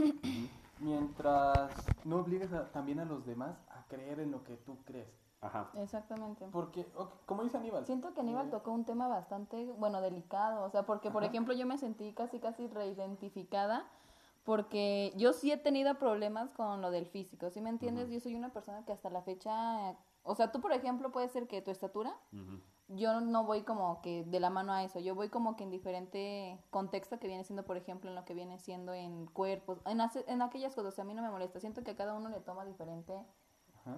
[0.80, 1.70] mientras
[2.06, 5.25] no obligues a- también a los demás a creer en lo que tú crees.
[5.46, 5.70] Ajá.
[5.76, 6.48] Exactamente.
[6.52, 7.86] Porque, ok, como dice Aníbal.
[7.86, 11.54] Siento que Aníbal eh, tocó un tema bastante, bueno, delicado, o sea, porque, por ejemplo,
[11.54, 13.86] yo me sentí casi, casi reidentificada,
[14.44, 18.10] porque yo sí he tenido problemas con lo del físico, ¿sí me entiendes?
[18.10, 21.48] Yo soy una persona que hasta la fecha, o sea, tú, por ejemplo, puede ser
[21.48, 22.16] que tu estatura,
[22.88, 25.72] yo no voy como que de la mano a eso, yo voy como que en
[25.72, 30.00] diferente contexto que viene siendo, por ejemplo, en lo que viene siendo en cuerpos, en,
[30.02, 32.14] hace- en aquellas cosas, o sea, a mí no me molesta, siento que a cada
[32.14, 33.26] uno le toma diferente.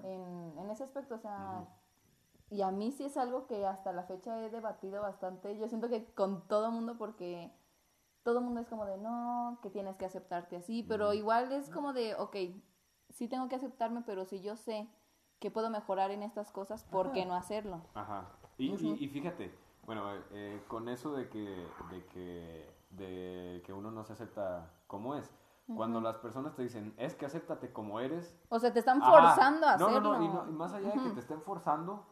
[0.04, 1.66] En, en ese aspecto, o sea,
[2.50, 5.90] y a mí sí es algo que hasta la fecha he debatido bastante, yo siento
[5.90, 7.52] que con todo mundo porque
[8.24, 11.94] todo mundo es como de no, que tienes que aceptarte así, pero igual es como
[11.94, 12.36] de, ok,
[13.10, 14.90] sí tengo que aceptarme, pero si yo sé
[15.40, 17.82] que puedo mejorar en estas cosas, ¿por qué no hacerlo?
[17.94, 18.32] Ajá.
[18.58, 18.70] Y,
[19.00, 19.54] y- y fíjate,
[19.86, 21.40] bueno, eh, con eso de que,
[21.92, 25.32] de que, de que uno no se acepta como es,
[25.76, 29.12] cuando las personas te dicen, es que acéptate como eres, O sea, te están Ajá.
[29.12, 30.00] forzando a hacerlo.
[30.00, 32.06] No, no, y, no- y más allá de que te estén forzando,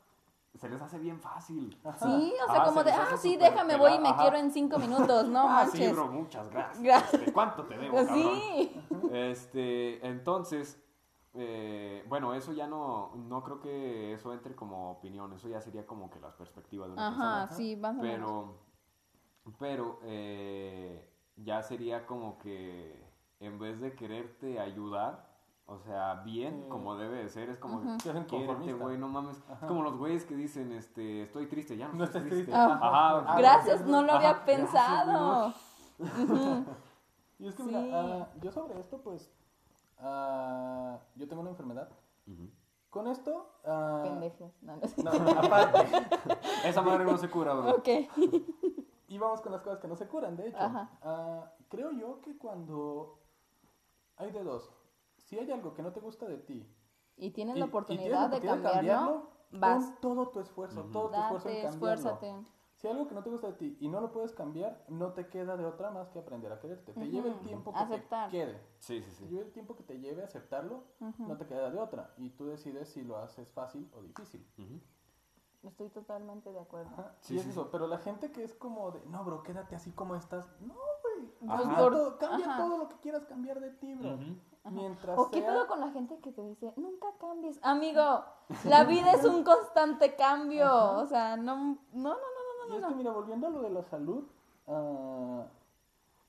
[0.55, 1.69] se les hace bien fácil.
[1.71, 4.21] Sí, o sea, Ajá, como se de, ah, sí, déjame, voy y me ajá.
[4.21, 5.79] quiero en cinco minutos, no ah, manches.
[5.79, 6.81] sí, bro, muchas gracias.
[6.83, 7.13] Gracias.
[7.13, 8.13] Este, ¿Cuánto te debo, cabrón?
[8.13, 8.81] sí.
[9.11, 10.81] Este, entonces,
[11.33, 15.85] eh, bueno, eso ya no, no creo que eso entre como opinión, eso ya sería
[15.85, 17.57] como que las perspectivas de una Ajá, persona.
[17.57, 17.95] sí, más.
[17.99, 18.55] Pero,
[19.59, 23.04] pero eh, ya sería como que
[23.39, 25.25] en vez de quererte ayudar,
[25.67, 26.69] o sea, bien, Sí.
[26.69, 28.79] como debe de ser, es como, quiérete, conformistas.
[28.79, 29.37] güey, no mames.
[29.37, 32.37] Es como los güeyes que dicen, este, estoy triste, ya no, No estoy triste.
[32.43, 32.53] triste.
[32.55, 32.79] Ah.
[32.81, 35.53] Ajá, Ah, Gracias, no lo Ajá, había gracias, pensado.
[37.37, 37.69] Y es que, Sí.
[37.69, 39.29] mira, ah, yo sobre esto, pues.
[39.99, 41.89] ah, yo tengo una enfermedad.
[42.89, 43.51] Con esto.
[43.65, 44.53] ah, Pendejes.
[44.61, 45.03] No, no sé.
[45.03, 45.79] No, aparte.
[46.65, 47.71] Esa madre no se cura, bro.
[47.75, 47.87] Ok.
[49.07, 50.57] Y vamos con las cosas que no se curan, de hecho.
[50.57, 51.51] Ajá.
[51.69, 53.19] Creo yo que cuando
[54.17, 54.71] hay de dos,
[55.17, 56.67] si hay algo que no te gusta de ti
[57.17, 59.83] Y tienes y- la oportunidad de tienes la oportunidad cambiarlo, vas.
[59.85, 61.93] pon todo tu esfuerzo, todo tu esfuerzo en cambiarlo.
[61.95, 62.45] esfuérzate.
[62.75, 65.13] Si hay algo que no te gusta de ti y no lo puedes cambiar, no
[65.13, 66.91] te queda de otra más que aprender a quererte.
[66.91, 68.29] Te lleva el tiempo que Aceptar.
[68.29, 68.61] te quede.
[68.79, 69.27] Sí, sí, Te sí.
[69.29, 70.83] lleva el tiempo que te lleve a aceptarlo,
[71.19, 72.13] no te queda de otra.
[72.17, 74.45] Y tú decides si lo haces fácil o difícil.
[75.63, 76.91] Estoy totalmente de acuerdo.
[76.91, 77.15] Ajá.
[77.21, 77.69] Sí, y es sí, eso, sí.
[77.71, 80.45] pero la gente que es como de, no, bro, quédate así como estás.
[80.59, 80.75] No.
[81.47, 81.57] Ajá.
[81.61, 82.57] Cambia, Por- todo, cambia ajá.
[82.63, 84.13] todo lo que quieras cambiar de ti, bro.
[84.15, 84.35] Ujú.
[84.71, 87.59] Mientras ¿O qué pedo con la gente que te dice, nunca cambies?
[87.63, 88.23] Amigo,
[88.63, 90.65] la vida es un constante cambio.
[90.65, 90.97] Ajá.
[90.97, 92.87] O sea, no, no, no, no, no, Y no, es no.
[92.89, 94.23] que mira, volviendo a lo de la salud,
[94.67, 95.43] ah,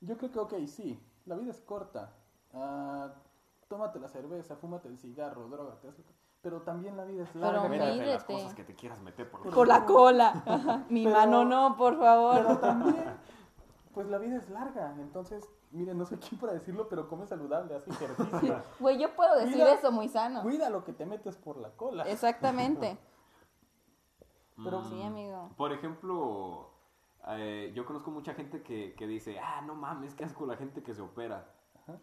[0.03, 2.13] yo creo que, ok, sí, la vida es corta.
[2.53, 3.09] Ah,
[3.69, 5.89] tómate la cerveza, fúmate el cigarro, drogate,
[6.43, 7.69] pero también la vida es Pero larga.
[7.69, 10.85] Métete las cosas que te quieras meter por, Por la cola.
[10.91, 12.35] Mi Pero- mano no, por favor.
[12.37, 13.05] Pero también,
[13.97, 14.95] pues la vida es larga.
[15.01, 18.63] Entonces, miren, no soy quien para decirlo, pero come saludable, haz ejercicio.
[18.79, 20.43] Güey, yo puedo decir Cuida- eso muy sano.
[20.43, 22.03] Cuida lo que te metes por la cola.
[22.05, 22.99] Exactamente.
[24.63, 25.51] Pero Sí, amigo.
[25.57, 26.71] Por ejemplo,
[27.29, 30.83] eh, yo conozco mucha gente que, que dice, ah, no mames, qué asco la gente
[30.83, 31.51] que se opera.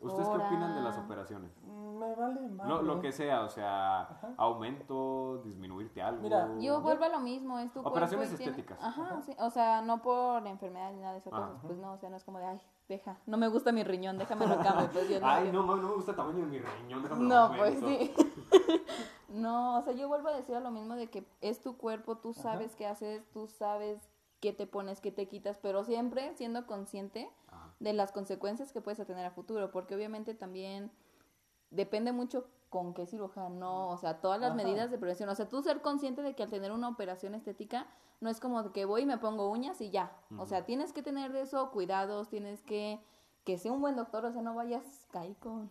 [0.01, 1.51] ¿Ustedes qué opinan de las operaciones?
[1.63, 2.67] me vale más.
[2.67, 6.21] Lo, lo que sea, o sea, aumento, disminuirte algo.
[6.21, 8.77] Mira, Yo vuelvo a lo mismo, es tu cuerpo Operaciones y tiene- estéticas.
[8.83, 11.47] Ajá, sí, o sea, no por enfermedad ni nada de esas Ajá.
[11.47, 13.83] cosas, pues no, o sea, no es como de, ay, deja, no me gusta mi
[13.83, 16.37] riñón, déjame lo cambio, pues yo Ay, yo- no, mames, no me gusta el tamaño
[16.39, 17.03] de mi riñón.
[17.03, 18.13] déjame lo No, pues sí.
[19.29, 22.17] no, o sea, yo vuelvo a decir a lo mismo de que es tu cuerpo,
[22.17, 26.65] tú sabes qué haces, tú sabes qué te pones, qué te quitas, pero siempre siendo
[26.67, 27.72] consciente Ajá.
[27.83, 30.91] De las consecuencias que puedes tener a futuro, porque obviamente también
[31.69, 34.63] depende mucho con qué cirujano, o sea, todas las Ajá.
[34.63, 37.87] medidas de prevención, o sea, tú ser consciente de que al tener una operación estética
[38.21, 41.03] no es como que voy y me pongo uñas y ya, o sea, tienes que
[41.03, 42.99] tener de eso cuidados, tienes que
[43.43, 45.69] que sea un buen doctor, o sea, no vayas ahí con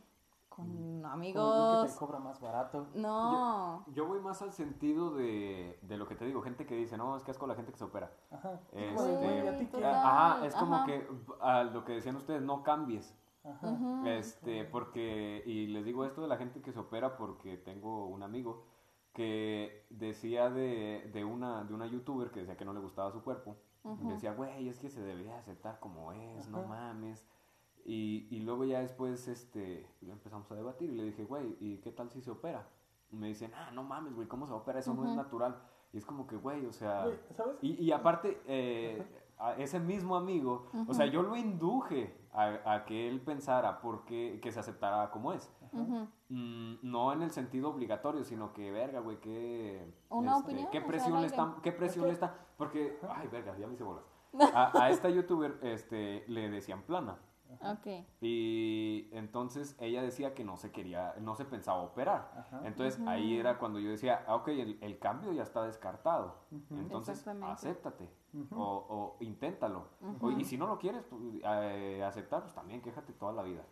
[0.55, 1.93] con Como el que amigos.
[1.93, 2.87] te cobra más barato.
[2.95, 3.85] No.
[3.93, 7.17] Yo voy más al sentido de, de lo que te digo, gente que dice, no,
[7.17, 8.13] es que asco la gente que se opera.
[8.31, 8.61] Ajá.
[8.73, 9.73] Este, Como de, güey, ¿a ti qué?
[9.73, 9.95] total.
[9.95, 10.87] Ajá, es como ajá.
[10.87, 11.09] que
[11.41, 13.17] a lo que decían ustedes, no cambies.
[13.45, 14.03] Ajá.
[14.07, 18.23] Este, porque, y les digo esto de la gente que se opera porque tengo un
[18.23, 18.65] amigo
[19.13, 23.23] que decía de, de una, de una youtuber que decía que no le gustaba su
[23.23, 23.57] cuerpo.
[24.03, 27.27] Decía, güey, es que se debería aceptar como es, no mames.
[27.85, 31.91] Y, y luego ya después este, empezamos a debatir y le dije, güey, ¿y qué
[31.91, 32.67] tal si se opera?
[33.11, 34.79] Y me dicen, ah, no mames, güey, ¿cómo se opera?
[34.79, 35.61] Eso no es natural.
[35.93, 37.05] Y es como que, güey, o sea...
[37.05, 37.57] Güey, ¿sabes?
[37.61, 39.05] Y, y aparte, eh,
[39.39, 44.39] a ese mismo amigo, o sea, yo lo induje a, a que él pensara porque,
[44.41, 45.53] que se aceptara como es.
[46.29, 49.93] Mm, no en el sentido obligatorio, sino que, verga, güey, qué...
[50.09, 51.57] Una opinión, ¿Qué o sea, presión le está...
[51.63, 52.35] ¿Qué presión le está?
[52.57, 54.05] Porque, ay, verga, ya me hice bolas.
[54.55, 57.19] A, a esta youtuber este, le decían plana.
[57.61, 58.05] Ok.
[58.21, 62.31] Y entonces ella decía que no se quería, no se pensaba operar.
[62.37, 62.61] Ajá.
[62.65, 66.37] Entonces ahí era cuando yo decía, ah, ok, el, el cambio ya está descartado.
[66.71, 67.19] Entonces
[67.53, 68.09] acéptate
[68.53, 69.87] o, o inténtalo.
[70.21, 73.63] O- y si no lo quieres pues, eh, aceptar, pues también quéjate toda la vida.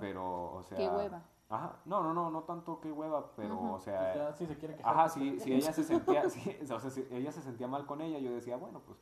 [0.00, 0.76] Pero, o sea...
[0.76, 1.22] Qué hueva.
[1.50, 4.32] Ajá, no, no, no, no tanto que hueva, pero, o O sea...
[4.34, 4.92] si se quiere quejar.
[4.92, 7.86] Ajá, pues, si, si ella se sentía, si, o sea, si ella se sentía mal
[7.86, 8.98] con ella, yo decía, bueno, pues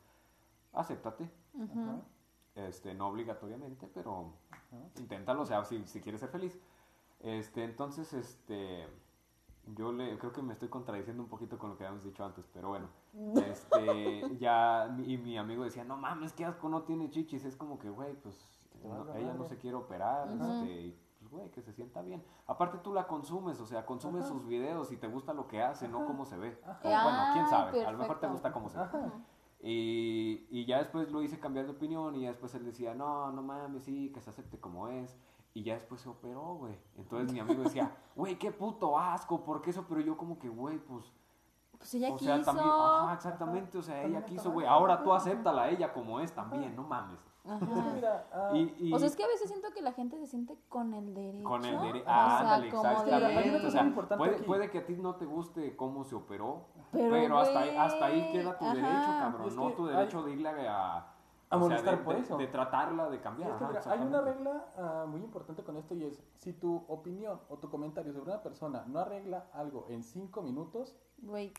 [0.73, 1.29] acéptate.
[1.55, 1.97] Ajá.
[2.57, 4.77] Este, no obligatoriamente, pero Ajá.
[4.97, 6.59] inténtalo, o sea, si, si quieres ser feliz.
[7.19, 8.87] Este, entonces, este,
[9.75, 12.47] yo le, creo que me estoy contradiciendo un poquito con lo que habíamos dicho antes,
[12.51, 12.87] pero bueno,
[13.35, 17.77] este, ya, y mi amigo decía, no mames, qué asco, no tiene chichis, es como
[17.77, 18.35] que, güey, pues,
[18.83, 19.49] no- ella no madre.
[19.49, 20.43] se quiere operar, Ujú.
[20.51, 22.23] este, y, pues, güey, que se sienta bien.
[22.47, 24.33] Aparte tú la consumes, o sea, consumes Ajá.
[24.33, 26.07] sus videos y te gusta lo que hace, no Ajá.
[26.07, 26.59] cómo se ve.
[26.65, 26.79] Ajá.
[26.83, 28.33] O, bueno, quién Ay, sabe, a lo mejor te perfecto.
[28.33, 28.85] gusta cómo se ve.
[29.59, 33.31] Y, y ya después lo hice cambiar de opinión y ya después él decía, no,
[33.31, 35.17] no mames, sí, que se acepte como es.
[35.53, 36.77] Y ya después se operó, güey.
[36.95, 39.85] Entonces mi amigo decía, güey, qué puto asco, ¿por qué eso?
[39.89, 41.11] Pero yo como que, güey, pues...
[41.77, 42.51] Pues ella o sea, quiso.
[42.51, 44.65] también, ajá, exactamente, o sea, ella quiso, güey.
[44.65, 47.23] Ahora tú acéptala a ella como es también, no mames.
[47.93, 50.27] Mira, ah, Y, y O sea, es que a veces siento que la gente se
[50.27, 51.43] siente con el derecho.
[51.43, 53.67] con el derecho, O sea, ándale, exactamente.
[53.67, 57.59] O sea, puede, que a ti no te guste cómo se operó, Pero, pero, hasta,
[57.59, 58.73] ahí, güey, hasta ahí queda tu ajá.
[58.75, 61.13] derecho, cabrón, es no tu hay- derecho de irle a...
[61.49, 62.35] A sea, molestar de, por de- eso.
[62.37, 63.51] de tratarla de cambiar.
[63.51, 66.51] es que ajá, mira, hay una regla ah, muy importante con esto y es, si
[66.51, 71.53] tu opinión o tu comentario sobre una persona no arregla algo en cinco minutos, Güey,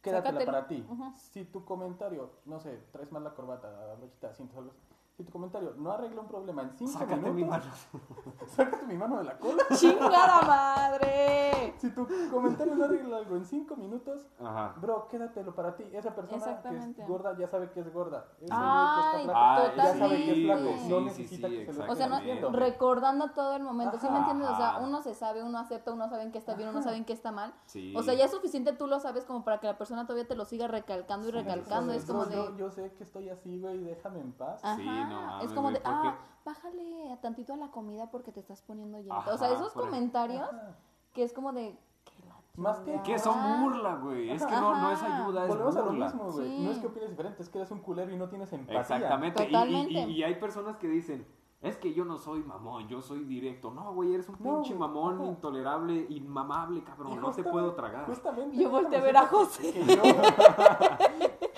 [0.00, 0.52] quédatela Sácatelo.
[0.52, 0.86] para ti.
[1.16, 4.72] Si tu comentario, no sé, traes mal la corbata, la brochita de asientos, algo
[5.24, 7.64] tu comentario no arregla un problema en 5 Sácate minutos, mi mano.
[8.46, 9.62] sácate mi mano de la cola.
[9.76, 11.74] ¡Chingada madre!
[11.78, 14.74] Si tu comentario no arregla algo en 5 minutos, Ajá.
[14.80, 15.84] bro, quédatelo para ti.
[15.92, 18.26] Esa persona que es gorda ya sabe que es gorda.
[18.40, 20.60] Ese Ay, güey que Ah, ya sabe que es flaco.
[20.60, 20.88] totalmente.
[20.88, 23.98] No Sí, necesita sí, sí, que se lo O sea, no, recordando todo el momento,
[23.98, 24.48] ¿sí me entiendes?
[24.48, 26.96] O sea, uno se sabe, uno acepta, uno sabe en qué está bien, uno sabe
[26.96, 27.52] en qué está mal.
[27.66, 27.94] Sí.
[27.96, 30.34] O sea, ya es suficiente, tú lo sabes como para que la persona todavía te
[30.36, 31.92] lo siga recalcando y Sí, recalcando.
[31.92, 32.34] sí, Es como de...
[32.36, 34.60] Yo, yo sé que estoy así, güey, déjame en paz.
[34.64, 38.32] Ajá, Sí, no mames, es como de, porque- ah, bájale tantito a la comida porque
[38.32, 39.18] te estás poniendo lenta.
[39.32, 40.76] o sea, esos comentarios Ajá.
[41.12, 43.00] que es como de, que la Más que-.
[43.02, 44.30] Que son burla, güey.
[44.30, 46.06] Es que no, no es ayuda, es Volvemos a lo burla.
[46.06, 46.48] mismo, güey.
[46.48, 46.64] Sí.
[46.64, 48.80] No es que opines diferente, es que eres un culero y no tienes empatía.
[48.80, 49.48] Exactamente.
[49.48, 49.98] Y- y-.
[49.98, 51.26] Y, y hay personas que dicen,
[51.60, 53.70] es que yo no soy mamón, yo soy directo.
[53.70, 55.26] No, güey, eres un No, pinche mamón, ajá.
[55.26, 57.20] intolerable, inmamable, cabrón.
[57.20, 58.04] No te puedo tragar.
[58.06, 58.56] Justamente.
[58.56, 59.72] Yo volteé a ver a José.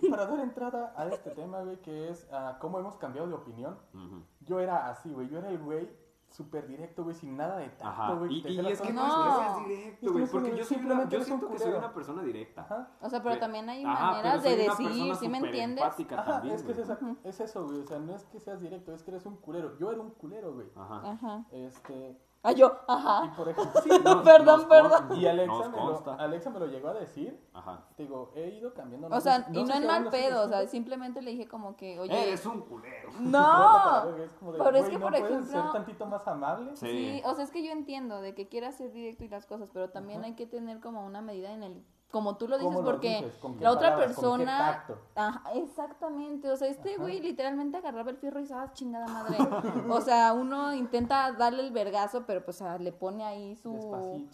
[0.00, 3.34] y para dar entrada a este tema, güey, que es ah, cómo hemos cambiado de
[3.34, 3.78] opinión.
[3.94, 4.22] Ujú.
[4.40, 5.28] Yo era así, güey.
[5.28, 5.88] Yo era el güey
[6.28, 8.06] súper directo, güey, sin nada de Ajá.
[8.06, 8.34] tacto, güey.
[8.38, 9.38] Y, y las es que no, cosas es que No.
[9.56, 10.26] seas directo, güey.
[10.26, 12.60] Porque yo, soy una, simplemente yo siento que soy una persona directa.
[12.62, 12.88] Ajá.
[13.00, 15.84] O sea, pero Pe- también hay Ajá, maneras de decir, ¿sí me entiendes?
[15.84, 17.80] Ajá, también, es que esa- es eso, güey.
[17.80, 19.76] O sea, no es que seas directo, es que eres un culero.
[19.78, 20.68] Yo era un culero, güey.
[20.76, 21.10] Ajá.
[21.10, 21.44] Ajá.
[21.50, 22.16] Este.
[22.42, 23.34] Ah, yo, Y ajá.
[23.36, 24.90] por ejemplo, sí, Perdón, nos perdón.
[24.90, 26.12] consta, y Alexa nos me, lo.
[26.20, 27.38] Alexa me lo llegó a decir.
[27.52, 27.84] Ajá.
[27.96, 29.08] Te digo, he ido cambiando.
[29.14, 32.28] O sea, y no en mal pedo, o sea, simplemente le dije como que, oye,
[32.28, 33.10] Eres un culero.
[33.20, 34.16] no.
[34.16, 36.74] Es como de, Pero es que, ¿no por ejemplo- ser tantito más amable?
[36.76, 36.86] Sí.
[36.88, 39.68] Sí, o sea, es que yo entiendo de que quieras ser directo y las cosas,
[39.72, 40.28] pero también Ajá.
[40.28, 43.16] hay que tener como una medida en el, como tú lo dices, ¿Cómo lo porque
[43.22, 43.38] dices?
[43.38, 44.16] ¿Con qué la otra palabras?
[44.16, 44.98] ¿Con qué persona, tacto?
[45.14, 47.02] ajá, exactamente, o sea, este Ajá.
[47.02, 49.36] güey literalmente agarraba el fierro y sabes chingada madre,
[49.90, 53.72] o sea, uno intenta darle el vergazo, pero pues o sea, le pone ahí su.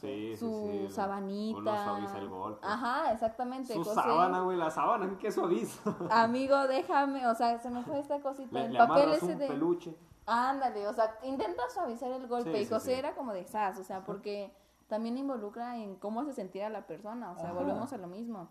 [0.00, 0.88] Sí, sí, su sí.
[0.94, 2.66] sabanita, Uno suaviza el golpe.
[2.66, 3.94] ajá, exactamente, Su José.
[3.94, 5.94] sábana, güey, la sábana, ¿en qué suaviza?
[6.10, 9.38] amigo, déjame, o sea, se me fue esta cosita, Le, el le papel ese un
[9.38, 9.46] de...
[9.48, 9.96] peluche.
[10.28, 12.52] Ándale, o sea, intenta suavizar el golpe.
[12.52, 12.98] Sí, y sí, José sí.
[12.98, 14.52] era como de sas, o sea, porque
[14.88, 17.58] también involucra en cómo hace sentir a la persona, o sea, Ajá.
[17.58, 18.48] volvemos a lo mismo.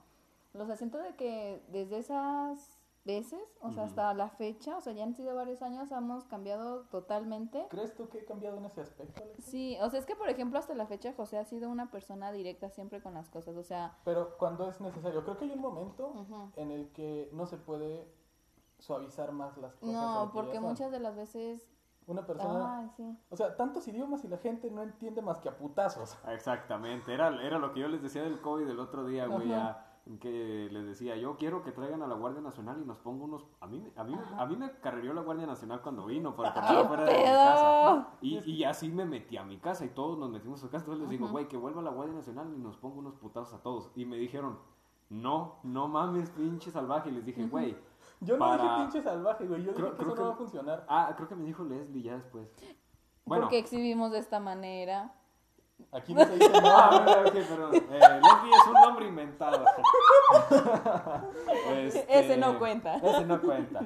[0.54, 4.93] O sea, siento de que desde esas veces, o sea, hasta la fecha, o sea,
[4.93, 7.67] ya han sido varios años, hemos cambiado totalmente.
[7.69, 9.43] ¿Crees tú que he cambiado en ese aspecto, Alexa?
[9.43, 12.32] Sí, o sea, es que por ejemplo hasta la fecha José ha sido una persona
[12.32, 15.24] directa siempre con las cosas, o sea, Pero cuando es necesario.
[15.24, 16.52] Creo que hay un momento ujú.
[16.56, 18.12] en el que no se puede
[18.80, 19.93] suavizar más las cosas.
[19.93, 21.74] no, porque muchas de las veces,
[22.07, 22.79] Una persona...
[22.79, 23.17] ay, sí.
[23.29, 26.17] O sea, tantos idiomas y la gente no entiende más que a putazos.
[26.27, 29.91] Exactamente, era, era lo que yo les decía del COVID el otro día, güey, ya,
[30.19, 33.43] que les decía, yo quiero que traigan a la Guardia Nacional y nos ponga unos...
[33.59, 36.35] A mí, me- a mí, me- a mí me carrerió la Guardia Nacional cuando vino
[36.35, 38.07] para que andaba fuera de mi casa.
[38.21, 40.83] Y, y así me metí a mi casa y todos nos metimos a su casa.
[40.85, 43.63] Entonces les digo, güey, que vuelva la Guardia Nacional y nos ponga unos putazos a
[43.63, 43.89] todos.
[43.95, 44.59] Y me dijeron,
[45.09, 47.09] no, no mames, pinche salvaje.
[47.09, 47.75] Y les dije, güey,
[48.21, 49.63] Yo no dije pinche salvaje, güey.
[49.63, 50.86] Yo Creo- dije que creo eso que- no va a funcionar.
[50.88, 52.47] ah, creo que me dijo Leslie ya después.
[53.25, 55.13] Bueno, Porque exhibimos de esta manera.
[55.91, 57.04] Aquí no se dice Ah, nada.
[57.04, 57.75] bueno, ok, perdón.
[57.75, 59.65] Eh, Leslie es un nombre inventado.
[61.69, 62.95] Este, Ese no cuenta.
[62.95, 63.82] Ese no cuenta.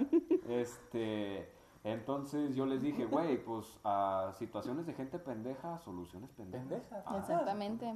[0.48, 1.52] Este,
[1.84, 6.68] entonces yo les dije, güey, pues a situaciones de gente pendeja, soluciones pendejas.
[6.68, 7.04] Pendejas.
[7.08, 7.18] Ajá.
[7.18, 7.96] Exactamente.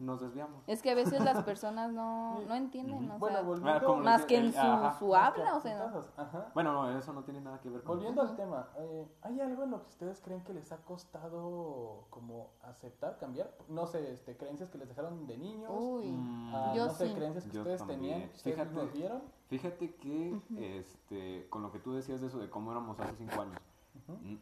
[0.00, 0.62] Nos desviamos.
[0.68, 3.94] Es que a veces las personas no, no entienden, o Bueno, sea, volviendo...
[3.94, 4.98] Ah, más que en su, ajá.
[4.98, 6.50] su habla, o sea, Ajá.
[6.54, 9.64] Bueno, no, eso no tiene nada que ver con Volviendo al tema, eh, ¿hay algo
[9.64, 13.50] en lo que ustedes creen que les ha costado como aceptar, cambiar?
[13.68, 17.08] No sé, este, creencias que les dejaron de niños, uy, Mm, ah, yo no sé,
[17.08, 17.14] sí.
[17.14, 17.98] creencias que Yo ustedes también.
[18.00, 18.86] tenían, que Fíjate.
[18.96, 19.22] vieron.
[19.48, 20.40] Fíjate que,
[20.78, 23.58] este, con lo que tú decías de eso, de cómo éramos hace cinco años,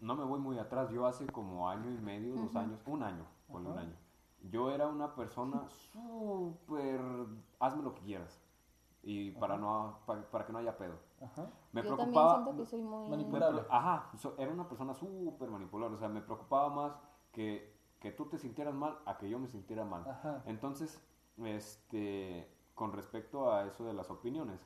[0.00, 3.24] no me voy muy atrás, yo hace como año y medio, dos años, un año,
[3.50, 3.96] ponle un año.
[4.50, 7.00] Yo era una persona súper,
[7.58, 8.40] hazme lo que quieras,
[9.02, 10.94] y para, no, para, para que no haya pedo.
[11.22, 11.50] Ajá.
[11.72, 13.10] Me yo también preocupaba, siento que soy muy...
[13.10, 13.62] Manipulable.
[13.62, 16.92] me Ajá, so- era una persona súper manipulable, o sea, me preocupaba más
[17.32, 20.02] que, que tú te sintieras mal a que yo me sintiera mal.
[20.08, 20.42] Ajá.
[20.46, 21.00] Entonces,
[21.38, 24.60] este, con respecto a eso de las opiniones,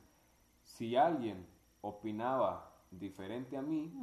[0.63, 1.47] si alguien
[1.81, 3.93] opinaba diferente a mí,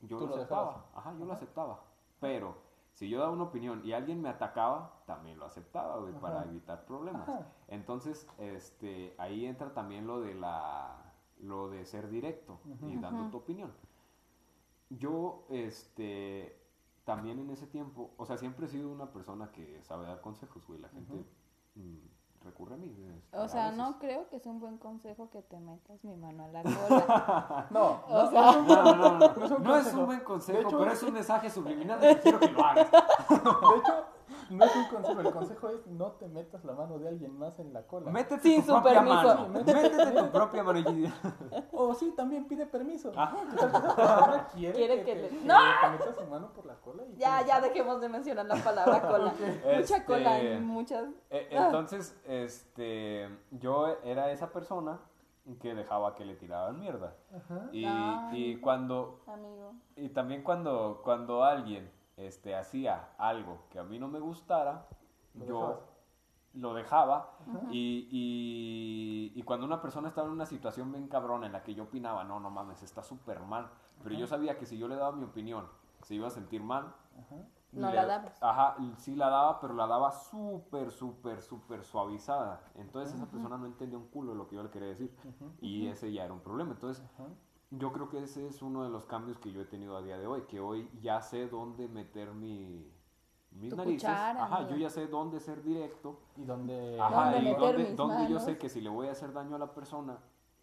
[0.00, 0.66] yo Tú lo lo aceptaba.
[0.66, 0.84] dejabas.
[0.94, 1.80] Ajá, yo lo aceptaba.
[2.20, 2.54] Pero
[2.92, 6.84] si yo daba una opinión y alguien me atacaba, también lo aceptaba, güey, para evitar
[6.84, 7.28] problemas.
[7.28, 7.46] Ajá.
[7.68, 13.38] Entonces, este, ahí entra también lo de la, lo de ser directo y dando tu
[13.38, 13.72] opinión.
[14.90, 16.62] Yo, este,
[17.04, 20.66] también en ese tiempo, o sea, siempre he sido una persona que sabe dar consejos,
[20.66, 20.80] güey.
[20.80, 21.24] La gente
[21.74, 21.96] mm,
[22.42, 22.94] recurre a mí.
[23.16, 26.44] este, O sea, no creo que sea un buen consejo que te metas mi mano
[26.44, 27.66] a la cola.
[27.70, 29.76] No, O no, sea- no es un- No, no, no, no, No es un no
[29.76, 30.00] es consejo.
[30.00, 32.90] un buen consejo, hecho- pero es un mensaje subliminal de que quiero que lo hagas.
[32.90, 33.36] De
[33.78, 34.04] hecho,
[34.50, 37.58] No es un consejo, el consejo es no te metas la mano de alguien más
[37.58, 38.10] en la cola.
[38.10, 39.16] Métete Sin tu su propia permiso.
[39.16, 39.48] mano.
[39.48, 40.80] Métete- tu propia mano.
[41.72, 43.12] O sí, también pide permiso.
[43.16, 43.36] Ajá.
[43.50, 45.54] ¿Qué tal que esa persona quiere, Quiere que, que te- le- que ¡No!
[45.82, 47.02] te metas su mano por la cola?
[47.04, 49.32] Y Ya, que- ya dejemos de mencionar la palabra cola.
[49.32, 51.04] Mucha Este, cola y muchas.
[51.30, 54.98] Eh, Entonces, este, yo era esa persona
[55.60, 57.16] que dejaba que le tiraban mierda.
[57.34, 57.68] Ajá.
[57.72, 58.52] Y, Ay.
[58.52, 59.72] y cuando, Amigo.
[59.96, 64.86] y también cuando, cuando alguien este, hacía algo que a mí no me gustara,
[65.34, 65.78] Lo yo dejabas.
[66.54, 67.30] lo dejaba.
[67.70, 71.74] Y, y, y cuando una persona estaba en una situación bien cabrona en la que
[71.74, 73.70] yo opinaba, no, no mames, está súper mal.
[74.02, 75.66] Pero yo sabía que si yo le daba mi opinión,
[76.02, 76.94] se iba a sentir mal.
[77.18, 77.36] Ajá.
[77.72, 78.42] No le- la dabas.
[78.42, 82.60] Ajá, sí la daba, pero la daba súper, súper, súper suavizada.
[82.74, 85.16] Entonces esa persona no entendía un culo de lo que yo le quería decir.
[85.62, 86.72] Y ese ya era un problema.
[86.72, 87.28] Entonces Ajá.
[87.78, 90.18] Yo creo que ese es uno de los cambios que yo he tenido a día
[90.18, 92.86] de hoy, que hoy ya sé dónde meter mi,
[93.52, 94.02] mis Tu narices.
[94.02, 96.18] cuchara, Ajá, yo ya sé dónde ser directo.
[96.36, 97.00] Y donde...
[97.00, 99.32] Ajá, ¿Dónde y meter donde, mis donde yo sé que si le voy a hacer
[99.32, 100.18] daño a la persona,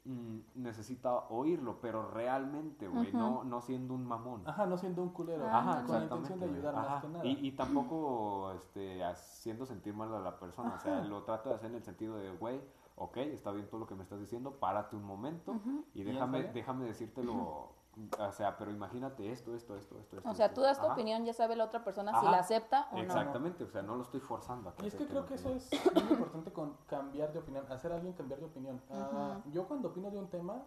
[0.06, 4.44] mm, necesita oírlo, pero realmente, güey, no, no siendo un mamón.
[4.48, 5.46] Ajá, no siendo un culero.
[5.48, 6.90] Ah, Ajá, con la intención de ayudar Ajá.
[6.90, 7.26] más que nada.
[7.26, 10.76] Y, y tampoco este, haciendo sentir mal a la persona.
[10.76, 12.62] O sea, lo trato de hacer en el sentido de, güey,
[13.00, 15.56] ok, está bien todo lo que me estás diciendo, párate un momento
[15.94, 17.78] y déjame, déjame decírtelo.
[18.20, 20.30] O sea, pero imagínate esto, esto, esto, esto, esto.
[20.30, 20.94] O sea, esto, tú das tu ajá.
[20.94, 23.02] opinión, ya sabe la otra persona si la acepta o no.
[23.02, 25.70] Exactamente, o sea, no lo estoy forzando a Y es que creo que eso es
[25.96, 28.80] muy importante con cambiar de opinión, hacer a alguien cambiar de opinión.
[28.92, 30.64] Ah, yo cuando opino de un tema,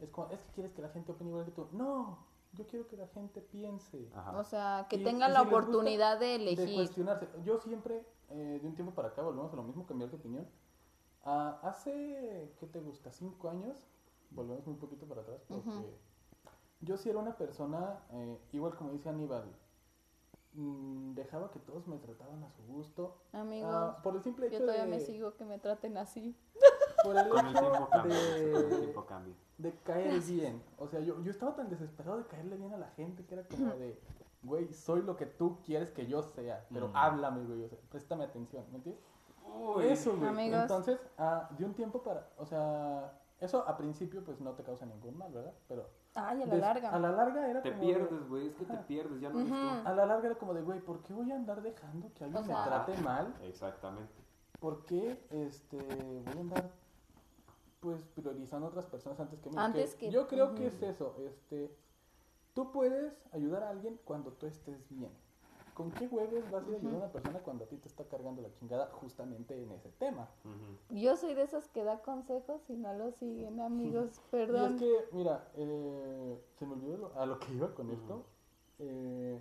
[0.00, 1.68] es como, es que quieres que la gente opine igual que tú.
[1.72, 2.18] No,
[2.54, 4.10] yo quiero que la gente piense.
[4.16, 4.36] Ajá.
[4.36, 6.74] O sea, que Y- tenga y la si oportunidad de De elegir.
[6.74, 7.28] cuestionarse.
[7.44, 10.48] Yo siempre, eh, de un tiempo para acá, volvemos a lo mismo, cambiar de opinión.
[11.24, 13.12] Ah, hace, ¿qué te gusta?
[13.12, 13.76] ¿Cinco años?
[14.30, 15.94] Volvemos un poquito para atrás, porque
[16.80, 19.44] yo sí era una persona, eh, igual como dice Aníbal,
[20.54, 23.16] mm, dejaba que todos me trataban a su gusto.
[23.32, 24.90] Amigos, Ah, por el simple hecho yo todavía de...
[24.90, 26.34] me sigo que me traten así.
[27.04, 29.34] Por el Con el tiempo hecho cambia, con el de, tiempo cambia.
[29.58, 30.62] de caer bien.
[30.78, 33.44] O sea, yo, yo estaba tan desesperado de caerle bien a la gente que era
[33.48, 34.00] como de,
[34.42, 36.96] güey, soy lo que tú quieres que yo sea, pero Mm.
[36.96, 39.02] háblame, güey, o sea, préstame atención, ¿me entiendes?
[39.54, 39.84] Uy.
[39.86, 40.28] Eso, güey.
[40.28, 40.62] Amigos.
[40.62, 44.86] Entonces, ah, de un tiempo para, o sea, eso a principio pues no te causa
[44.86, 45.52] ningún mal, ¿verdad?
[45.68, 46.90] Pero Ay, a la des- larga.
[46.90, 49.40] a la larga era Te como de- pierdes, güey, es que te pierdes, ya no
[49.40, 49.88] eres tú.
[49.88, 52.42] a la larga era como de, güey, ¿por qué voy a andar dejando que alguien
[52.42, 53.34] O sea- me trate mal?
[53.42, 54.12] Exactamente.
[54.60, 56.70] ¿Por qué este, voy a andar
[57.80, 59.56] pues priorizando a otras personas antes que mí?
[59.58, 61.16] Antes Que que- Yo creo que es eso.
[61.18, 61.76] Este,
[62.54, 65.10] tú puedes ayudar a alguien cuando tú estés bien.
[65.74, 67.88] ¿Con qué huevos vas a ir a ayudar a una persona cuando a ti te
[67.88, 70.28] está cargando la chingada justamente en ese tema?
[70.44, 70.98] Ujú.
[71.00, 74.20] Yo soy de esas que da consejos y no los siguen, amigos.
[74.26, 74.74] Y Perdón.
[74.74, 78.26] es que, mira, eh, se me olvidó lo- a lo que iba con esto.
[78.80, 79.40] eh,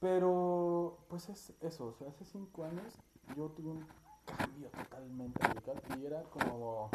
[0.00, 2.94] pero, pues es eso, o sea, hace cinco años
[3.36, 3.86] yo tuve un
[4.26, 6.90] cambio totalmente radical y era como,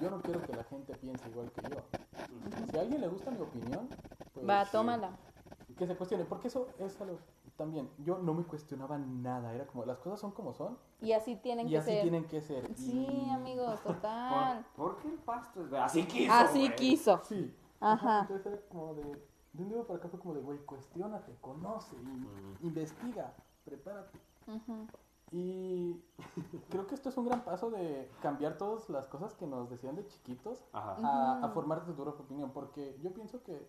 [0.00, 1.82] yo no quiero que la gente piense igual que yo.
[2.70, 3.88] Si a alguien le gusta mi opinión,
[4.34, 5.16] pues Va, sí, tómala.
[5.80, 7.18] Que se cuestione, porque eso es algo
[7.56, 11.36] también, yo no me cuestionaba nada, era como, las cosas son como son Y así
[11.36, 12.02] tienen y que así ser.
[12.02, 12.74] tienen que ser.
[12.76, 12.92] Sí,
[13.26, 14.64] Y- amigos, total.
[14.76, 16.32] ¿Por, por qué el pasto es de- Así quiso.
[16.32, 16.76] Así güey.
[16.76, 17.20] quiso.
[17.24, 17.54] Sí.
[17.80, 18.20] Ajá.
[18.22, 19.02] Entonces era como de,
[19.54, 23.32] de un día para acá fue como de, güey, cuestionate, conoce, y- investiga,
[23.64, 24.18] prepárate.
[25.32, 26.02] Y
[26.70, 29.96] creo que esto es un gran paso de cambiar todas las cosas que nos decían
[29.96, 30.96] de chiquitos Ajá.
[31.02, 31.54] a, a Ujú.
[31.54, 33.66] formarte tu propia opinión, porque yo pienso que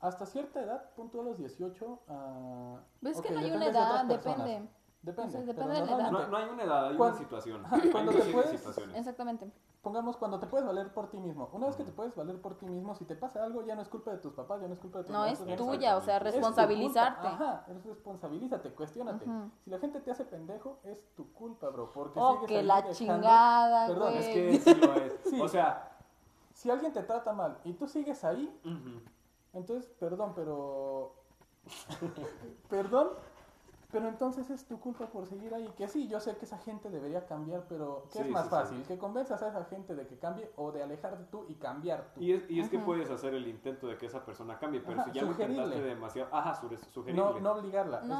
[0.00, 4.04] hasta cierta edad, punto a los 18, ah, Ves que no hay una de edad,
[4.04, 4.68] depende.
[5.02, 6.10] Depende, depende de la edad.
[6.10, 7.62] No, no hay una edad, hay Cuando- una situación.
[7.90, 8.66] Cuando te puedes-.
[8.94, 9.50] Exactamente.
[9.80, 11.48] Pongamos cuando te puedes valer por ti mismo.
[11.54, 13.80] Una vez que te puedes valer por ti mismo, si te pasa algo, ya no
[13.80, 15.96] es culpa de tus papás, ya no es culpa de tus No es maestros, tuya,
[15.96, 17.26] o sea, responsabilizarte.
[17.28, 19.24] Ajá, es responsabilízate, cuestionate.
[19.24, 19.50] Ujú.
[19.64, 21.90] Si la gente te hace pendejo, es tu culpa, bro.
[21.94, 24.18] Porque Oh, sigues que la dejando- chingada, Perdón, güey.
[24.18, 25.14] Es que sí lo es.
[25.30, 25.40] Sí.
[25.40, 25.86] O sea,
[26.52, 29.00] Si alguien te trata mal y tú sigues ahí, ujú.
[29.52, 31.14] Entonces, perdón, pero...
[32.68, 33.10] perdón,
[33.92, 35.72] pero entonces es tu culpa por seguir ahí.
[35.76, 38.48] Que sí, yo sé que esa gente debería cambiar, pero ¿qué Sí, es más sí,
[38.48, 38.54] sí.
[38.56, 38.82] fácil?
[38.84, 42.20] ¿Que convenzas a esa gente de que cambie o de alejarte tú y cambiar tú?
[42.20, 45.00] y es, y es que puedes hacer el intento de que esa persona cambie, pero
[45.00, 45.88] Ajá, si ya lo intentaste sugerirle.
[45.94, 46.28] demasiado.
[46.34, 47.22] Ajá, su- sugerirle.
[47.22, 48.00] No, no obligarla.
[48.02, 48.16] No,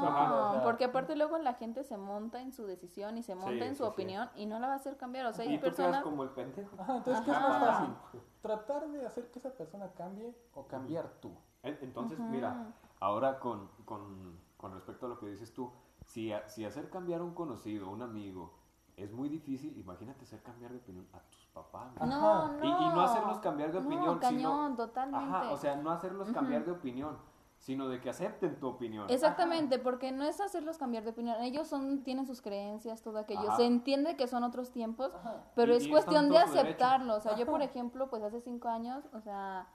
[0.49, 3.51] o sea, porque aparte luego la gente se monta en su decisión y se monta
[3.51, 3.93] Sí, en su sí, sí.
[3.93, 5.25] opinión y no la va a hacer cambiar.
[5.27, 6.03] O sea, y hay tú quedas personas...
[6.03, 6.75] como el pendejo.
[6.79, 7.47] Ajá, entonces, ¿qué es Ajá.
[7.49, 7.93] más fácil?
[8.41, 11.31] ¿Tratar de hacer que esa persona cambie o cambiar tú?
[11.63, 15.71] En- Entonces, mira, ahora con, con, con respecto a lo que dices tú,
[16.05, 18.53] si, a- si hacer cambiar a un conocido, un amigo,
[18.95, 21.91] es muy difícil, imagínate hacer cambiar de opinión a tus papás.
[21.99, 22.63] No, no.
[22.63, 24.37] Y- y no hacerlos cambiar de opinión, No, cañón,
[24.67, 25.25] sino- totalmente.
[25.35, 27.17] Ajá, o sea, no hacerlos cambiar de opinión,
[27.57, 29.07] sino de que acepten tu opinión.
[29.09, 31.41] Exactamente, porque no es hacerlos cambiar de opinión.
[31.41, 33.47] Ellos son, tienen sus creencias, todo aquello.
[33.47, 33.55] Ajá.
[33.57, 35.43] Se entiende que son otros tiempos, Ajá.
[35.55, 37.15] pero Y- es y cuestión de aceptarlo.
[37.15, 39.67] O sea, yo, por ejemplo, pues hace cinco años, o sea,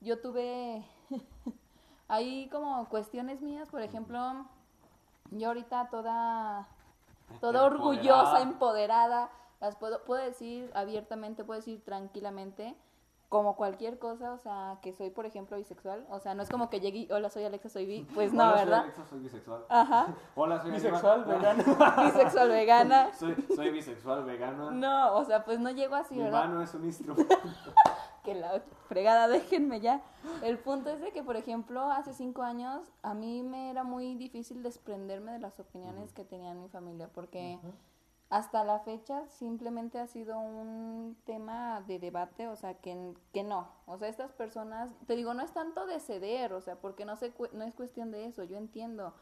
[0.00, 0.84] yo tuve
[2.12, 4.20] ahí como cuestiones mías, por ejemplo,
[5.30, 6.68] yo ahorita toda,
[7.40, 9.30] toda orgullosa, Empoderada.
[9.60, 12.76] las puedo, puedo decir abiertamente, puedo decir tranquilamente,
[13.30, 16.04] como cualquier cosa, o sea, que soy, por ejemplo, bisexual.
[16.10, 18.06] O sea, no es como que llegue y, hola, soy Alexa, soy bi.
[18.14, 18.80] Pues no, Hola, soy ¿verdad?
[18.80, 19.64] Alexa, soy bisexual.
[19.70, 20.06] Ajá.
[20.34, 21.64] Hola, soy Bisexual, vegano.
[22.04, 23.14] Bisexual vegana.
[23.14, 24.70] Soy, soy bisexual, vegana.
[24.72, 26.40] No, o sea, pues no llego así, Mi ¿verdad?
[26.46, 27.38] mano es un instrumento.
[28.22, 30.02] Que la fregada, déjenme ya.
[30.42, 34.14] El punto es de que, por ejemplo, hace cinco años a mí me era muy
[34.14, 37.58] difícil desprenderme de las opiniones que tenía mi familia, porque
[38.30, 43.68] hasta la fecha simplemente ha sido un tema de debate, o sea, que, que no.
[43.86, 47.16] O sea, estas personas, te digo, no es tanto de ceder, o sea, porque no,
[47.16, 49.12] se, no es cuestión de eso, yo entiendo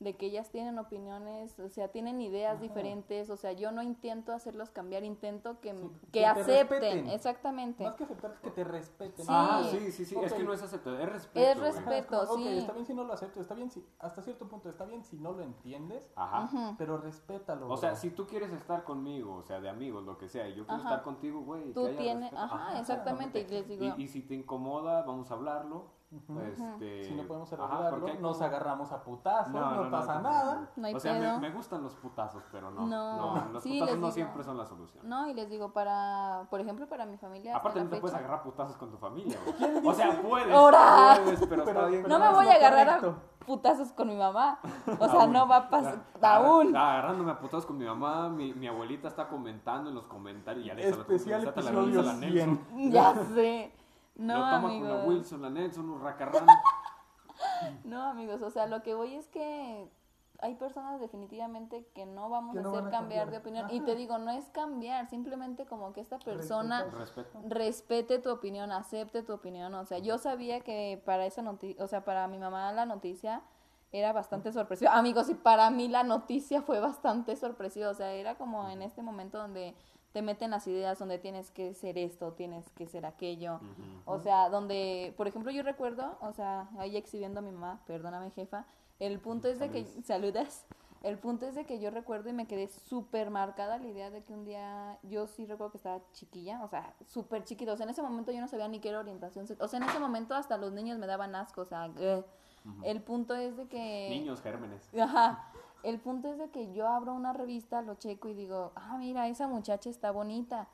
[0.00, 2.62] de que ellas tienen opiniones, o sea, tienen ideas Ajá.
[2.62, 7.08] diferentes, o sea, yo no intento hacerlos cambiar, intento que, Sí, que, que te acepten,
[7.08, 7.84] exactamente.
[7.84, 9.24] Más que aceptar es que te respeten.
[9.24, 9.32] Sí.
[9.34, 10.16] Ah, sí, sí, sí.
[10.22, 11.46] Es que no es aceptar, es respeto.
[11.46, 12.16] Es respeto.
[12.16, 12.48] Ajá, es como, sí.
[12.48, 15.04] Ok, está bien si no lo acepto, está bien si, hasta cierto punto, está bien
[15.04, 16.74] si no lo entiendes, Ajá.
[16.76, 17.68] Pero respétalo.
[17.68, 17.98] O sea, bro.
[18.00, 20.80] si tú quieres estar conmigo, o sea, de amigos, lo que sea, y yo quiero
[20.82, 20.90] Ajá.
[20.90, 21.72] estar contigo, güey.
[21.72, 25.93] Tú tienes, ajá, exactamente, y les digo, Y, y si te incomoda, vamos a hablarlo.
[26.12, 29.84] Este, Si no podemos ajá, arreglarlo, porque hay nos agarramos a putazos, no, No, no,
[29.86, 30.32] no, pasa tampoco.
[30.34, 30.70] nada.
[30.76, 31.40] No hay o sea, me, pedo.
[31.40, 32.86] me gustan los putazos, pero no.
[32.86, 34.12] No, No, los sí, putazos no digo.
[34.12, 35.08] siempre son la solución.
[35.08, 38.42] no, y les digo, para, por ejemplo, para mi familia, Aparte, no te puedes agarrar
[38.44, 39.86] putazos con tu familia, güey.
[39.86, 40.54] O sea, puedes.
[40.54, 41.18] ¡Ora!
[41.24, 42.02] Puedes, pero, está bien.
[42.06, 43.20] no me no voy a agarrar correcto.
[43.42, 44.60] a putazos con mi mamá,
[45.00, 45.32] o sea, Aún.
[45.32, 46.76] no va a pasar, Agar- aún.
[46.76, 50.64] Agarrándome a putazos con mi mamá, mi, mi abuelita está comentando en los comentarios.
[50.64, 52.60] Y Alexa, Especial episodio la Nelson.
[52.70, 52.92] 100.
[52.92, 53.74] Ya sé.
[54.16, 54.88] No, lo toma con amigos.
[54.90, 56.46] la Wilson, la Nelson, un racarrán.
[57.84, 59.88] No, amigos, o sea, lo que voy es que
[60.40, 63.68] hay personas definitivamente que no vamos Que a hacer a cambiar de opinión.
[63.70, 67.40] Y te digo, no es cambiar, simplemente como que esta persona Respeto.
[67.48, 69.74] respete tu opinión, acepte tu opinión.
[69.74, 73.42] O sea, yo sabía que para esa noticia, o sea, para mi mamá la noticia
[73.92, 74.92] era bastante sorpresiva.
[74.96, 77.90] Amigos, y para mí la noticia fue bastante sorpresiva.
[77.90, 79.74] O sea, era como en este momento donde
[80.14, 83.58] te meten las ideas, donde tienes que ser esto, tienes que ser aquello.
[84.04, 88.30] O sea, donde, por ejemplo, yo recuerdo, o sea, ahí exhibiendo a mi mamá, perdóname
[88.30, 88.64] jefa,
[89.00, 90.66] el punto es de que, saludas,
[91.02, 94.22] el punto es de que yo recuerdo y me quedé súper marcada la idea de
[94.22, 97.82] que un día, yo sí recuerdo que estaba chiquilla, o sea, súper chiquita, o sea,
[97.82, 100.36] en ese momento yo no sabía ni qué era orientación, o sea, en ese momento
[100.36, 101.90] hasta los niños me daban asco, o sea,
[102.84, 104.10] el punto es de que...
[104.10, 104.94] Niños gérmenes.
[104.94, 105.50] Ajá.
[105.84, 109.28] El punto es de que yo abro una revista, lo checo y digo, ah, mira,
[109.28, 110.66] esa muchacha está bonita.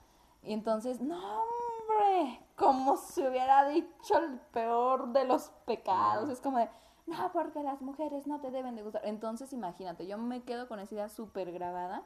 [0.42, 6.30] Y entonces, no, hombre, como si hubiera dicho el peor de los pecados.
[6.30, 6.70] Es como de,
[7.06, 9.04] no, porque las mujeres no te deben de gustar.
[9.04, 12.04] Entonces, imagínate, yo me quedo con esa idea súper grabada.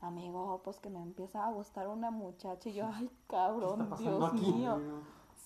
[0.00, 4.52] Amigo, pues que me empieza a gustar una muchacha y yo, ay, cabrón, Dios aquí?
[4.52, 4.78] mío.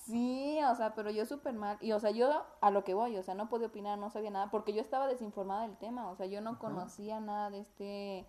[0.07, 1.79] Sí, o sea, pero yo súper mal.
[1.81, 4.31] Y, o sea, yo a lo que voy, o sea, no podía opinar, no sabía
[4.31, 6.09] nada, porque yo estaba desinformada del tema.
[6.11, 8.27] O sea, yo no conocía nada de este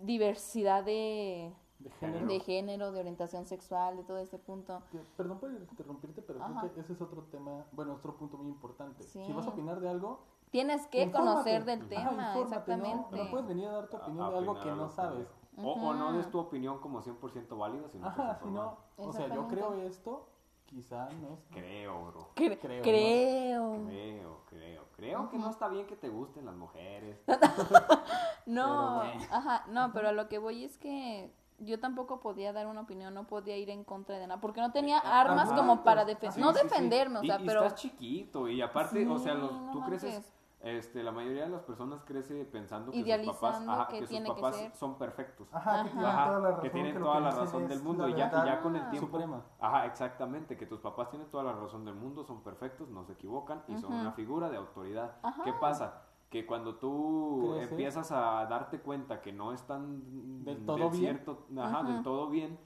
[0.00, 2.26] diversidad de, De género.
[2.26, 4.82] de género, de orientación sexual, de todo este punto.
[4.90, 6.60] Que- Perdón por interrumpirte, pero Ajá.
[6.60, 9.02] creo que ese es otro tema, bueno, otro punto muy importante.
[9.04, 9.24] Sí.
[9.24, 10.20] Si vas a opinar de algo,
[10.50, 11.32] Tienes que infórmate.
[11.32, 13.16] conocer del Ajá, tema, exactamente.
[13.16, 15.26] No puedes venir a dar tu opinión A- de algo que no sabes.
[15.58, 18.50] O, o no des tu opinión como 100% válida, sino que Ajá, seas si no,
[18.50, 18.76] informado.
[18.96, 20.26] o sea, yo creo esto,
[20.72, 21.38] quizá no.
[21.50, 22.28] Creo, bro.
[22.34, 23.84] Cre- Creo, creo.
[23.86, 24.82] Creo, creo.
[24.96, 27.18] Creo que no está bien que te gusten las mujeres.
[28.44, 29.26] No, Pero bueno.
[29.30, 33.14] ajá, no, pero a lo que voy es que yo tampoco podía dar una opinión,
[33.14, 36.32] no podía ir en contra de nada, porque no tenía armas ajá, como para defender,
[36.32, 36.64] Sí, no sí, sí.
[36.64, 39.70] defenderme, o Y- sea, y pero estás chiquito y aparte, o sea, Sí, los, no
[39.70, 40.00] tú manches.
[40.02, 44.06] creces, este, la mayoría de las personas crece pensando que sus papás, ajá, que que
[44.06, 44.16] sus
[44.60, 45.48] que son perfectos.
[45.52, 45.90] Ajá, que Ajá.
[45.90, 46.62] tienen Ajá, toda la razón.
[46.62, 49.06] que tienen toda la razón del mundo y ya, y verdad ya con el tiempo
[49.10, 49.42] Suprema.
[49.60, 53.12] ajá exactamente que tus papás tienen toda la razón del mundo son perfectos no se
[53.14, 55.42] equivocan y son una figura de autoridad Ajá.
[55.44, 60.92] qué pasa que cuando tú empiezas a darte cuenta que no están Del todo bien.
[60.92, 62.58] cierto ajá, del todo bien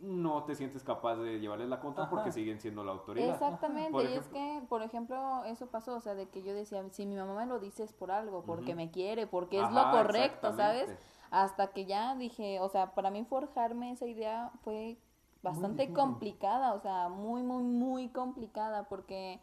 [0.00, 2.10] no te sientes capaz de llevarles la contra Ajá.
[2.10, 5.96] porque siguen siendo la autoridad Exactamente, Por y es ejemplo- que, por ejemplo, eso pasó,
[5.96, 8.42] o sea, de que yo decía, si mi mamá me lo dice es por algo,
[8.44, 10.96] porque me quiere, porque es lo correcto, ¿sabes?
[11.30, 14.98] Hasta que ya dije, o sea, para mí forjarme esa idea fue
[15.42, 19.40] bastante complicada, o sea, muy, muy, muy complicada, porque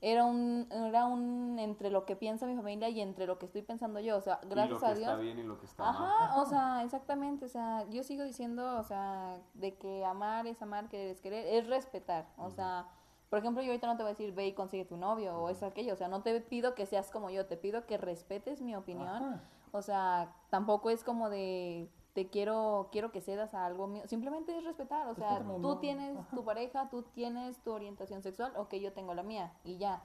[0.00, 3.62] era un, era un entre lo que piensa mi familia y entre lo que estoy
[3.62, 5.18] pensando yo, o sea, y lo gracias que a está Dios.
[5.18, 8.78] bien y lo que está mal Ajá, o sea, exactamente, o sea, yo sigo diciendo,
[8.78, 12.88] o sea, de que amar es amar, querer es querer, es respetar, o sea,
[13.28, 15.50] Por ejemplo, yo ahorita no te voy a decir, ve y consigue tu novio o
[15.50, 15.92] eso, aquello.
[15.92, 19.06] O sea, no te pido que seas como yo, te pido que respetes mi opinión.
[19.08, 19.42] Ajá.
[19.70, 24.02] O sea, tampoco es como de te quiero quiero que cedas a algo mío.
[24.08, 25.06] Simplemente es respetar.
[25.06, 25.78] O sea, tú ¿no?
[25.78, 26.34] tienes Ajá.
[26.34, 30.02] tu pareja, tú tienes tu orientación sexual, ok, yo tengo la mía y ya.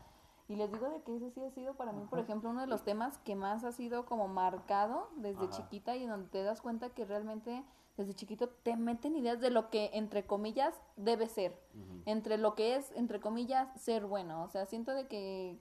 [0.47, 2.67] Y les digo de que ese sí ha sido para mí, por ejemplo, uno de
[2.67, 5.53] los temas que más ha sido como marcado desde Ajá.
[5.53, 7.63] chiquita y donde te das cuenta que realmente
[7.97, 11.59] desde chiquito te meten ideas de lo que, entre comillas, debe ser.
[12.05, 14.43] Entre lo que es, entre comillas, ser bueno.
[14.43, 15.57] O sea, siento de que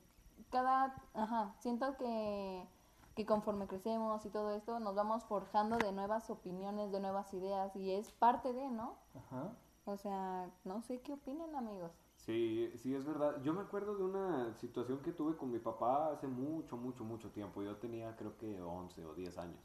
[0.50, 2.66] cada, ajá, siento que,
[3.14, 7.74] que conforme crecemos y todo esto, nos vamos forjando de nuevas opiniones, de nuevas ideas
[7.76, 8.96] y es parte de, ¿no?
[9.14, 9.52] Ajá.
[9.84, 11.92] O sea, no sé qué opinan, amigos.
[12.16, 13.42] Sí, sí, es verdad.
[13.42, 17.30] Yo me acuerdo de una situación que tuve con mi papá hace mucho, mucho, mucho
[17.30, 17.62] tiempo.
[17.62, 19.60] Yo tenía creo que 11 o 10 años.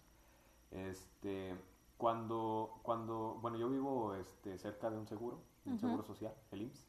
[0.72, 1.56] Este,
[1.98, 6.88] cuando, cuando, bueno, yo vivo este, cerca de un seguro, un seguro social, el IMSS.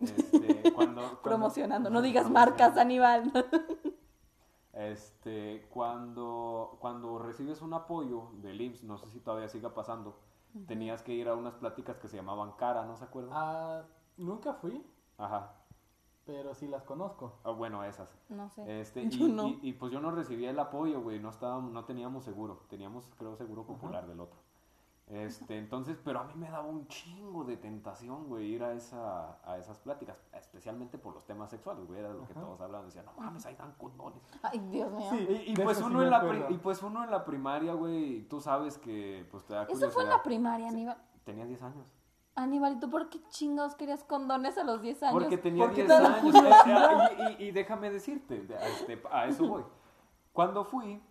[0.00, 3.32] Este, cuando, cuando- Promocionando, no Ajá, digas marcas, Aníbal.
[4.72, 10.16] Este, cuando, cuando recibes un apoyo del IMSS, no sé si todavía siga pasando,
[10.66, 13.32] tenías que ir a unas pláticas que se llamaban cara, ¿no se acuerdan?
[13.34, 13.82] Ah,
[14.16, 14.84] nunca fui,
[15.18, 15.54] Ajá.
[16.24, 17.38] pero sí las conozco.
[17.44, 18.16] Ah, bueno, esas.
[18.28, 18.80] No sé.
[18.80, 19.48] Este, Yo y, no.
[19.48, 23.06] y- y, pues yo no recibía el apoyo, güey, no estábamos, no teníamos seguro, teníamos
[23.18, 24.38] creo seguro popular del otro.
[25.12, 29.38] Este, entonces, pero a mí me daba un chingo de tentación, güey, ir a esa,
[29.44, 32.40] a esas pláticas, especialmente por los temas sexuales, güey, era lo que Ajá.
[32.42, 34.22] todos hablaban, decían, no mames, ahí dan condones.
[34.42, 35.10] Ay, Dios mío.
[35.10, 35.44] Sí.
[35.48, 38.78] Y, pues sí uno en la y pues uno en la primaria, güey, tú sabes
[38.78, 40.96] que pues te da Eso fue en la primaria, Aníbal.
[41.24, 41.86] Tenía 10 años.
[42.36, 45.12] Aníbal, ¿y tú por qué chingados querías condones a los 10 años?
[45.12, 47.10] Porque tenía Porque 10 te da años.
[47.38, 49.64] Y, y- y déjame decirte, este, a eso voy.
[50.32, 51.02] Cuando fui,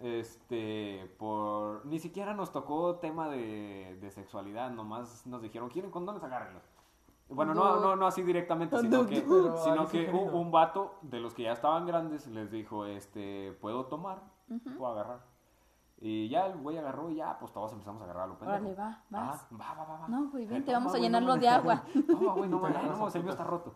[0.00, 1.84] este, por.
[1.86, 6.22] Ni siquiera nos tocó tema de, de sexualidad, nomás nos dijeron, ¿quieren condones?
[6.22, 6.62] Agárrenlos.
[7.28, 11.34] Bueno, no, no, no así directamente, sino que, sino que un, un vato de los
[11.34, 14.22] que ya estaban grandes les dijo, este, ¿puedo tomar?
[14.78, 15.20] Puedo agarrar.
[15.98, 18.60] Y ya el güey agarró y ya, pues todos empezamos a agarrar a lo pendejo.
[18.60, 19.48] Órale, va, vas.
[19.50, 20.08] Ah, va, va, va, va.
[20.08, 21.82] No, güey, Eh, vente, toma, vamos a llenarlo no de agua.
[22.06, 23.74] Toma, güey, no no, el mío está roto.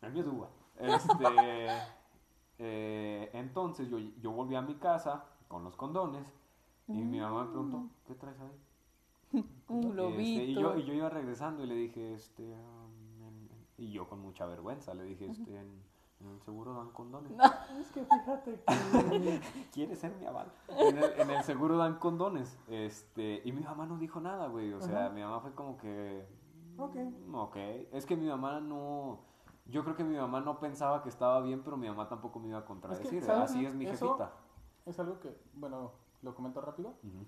[0.00, 0.48] El mío es uva.
[0.82, 1.68] Este,
[2.58, 6.24] eh, entonces yo, yo volví a mi casa con los condones
[6.88, 8.58] y mi mamá me preguntó, ¿qué traes ahí?
[9.68, 10.42] Un Este, globito.
[10.42, 14.08] y, yo, y yo iba regresando y le dije, este, um, en- en- y yo
[14.08, 15.68] con mucha vergüenza le dije, este, en,
[16.20, 17.32] en el seguro dan condones.
[17.80, 19.40] Es que fíjate que...
[19.72, 20.50] ¿Quieres ser mi aval?
[20.68, 22.58] En el, en el seguro dan condones.
[22.68, 24.72] Este, y mi mamá no dijo nada, güey.
[24.72, 25.10] O sea, Ajá.
[25.14, 26.26] mi mamá fue como que.
[26.78, 26.94] Ok.
[26.96, 27.56] "Mm, Ok.
[27.92, 29.20] Es que mi mamá no.
[29.66, 32.48] Yo creo que mi mamá no pensaba que estaba bien, pero mi mamá tampoco me
[32.48, 33.22] iba a contradecir.
[33.30, 34.32] Así es mi Eso- jefita.
[34.86, 36.90] Es algo que, bueno, lo comento rápido.
[37.02, 37.26] Ujú.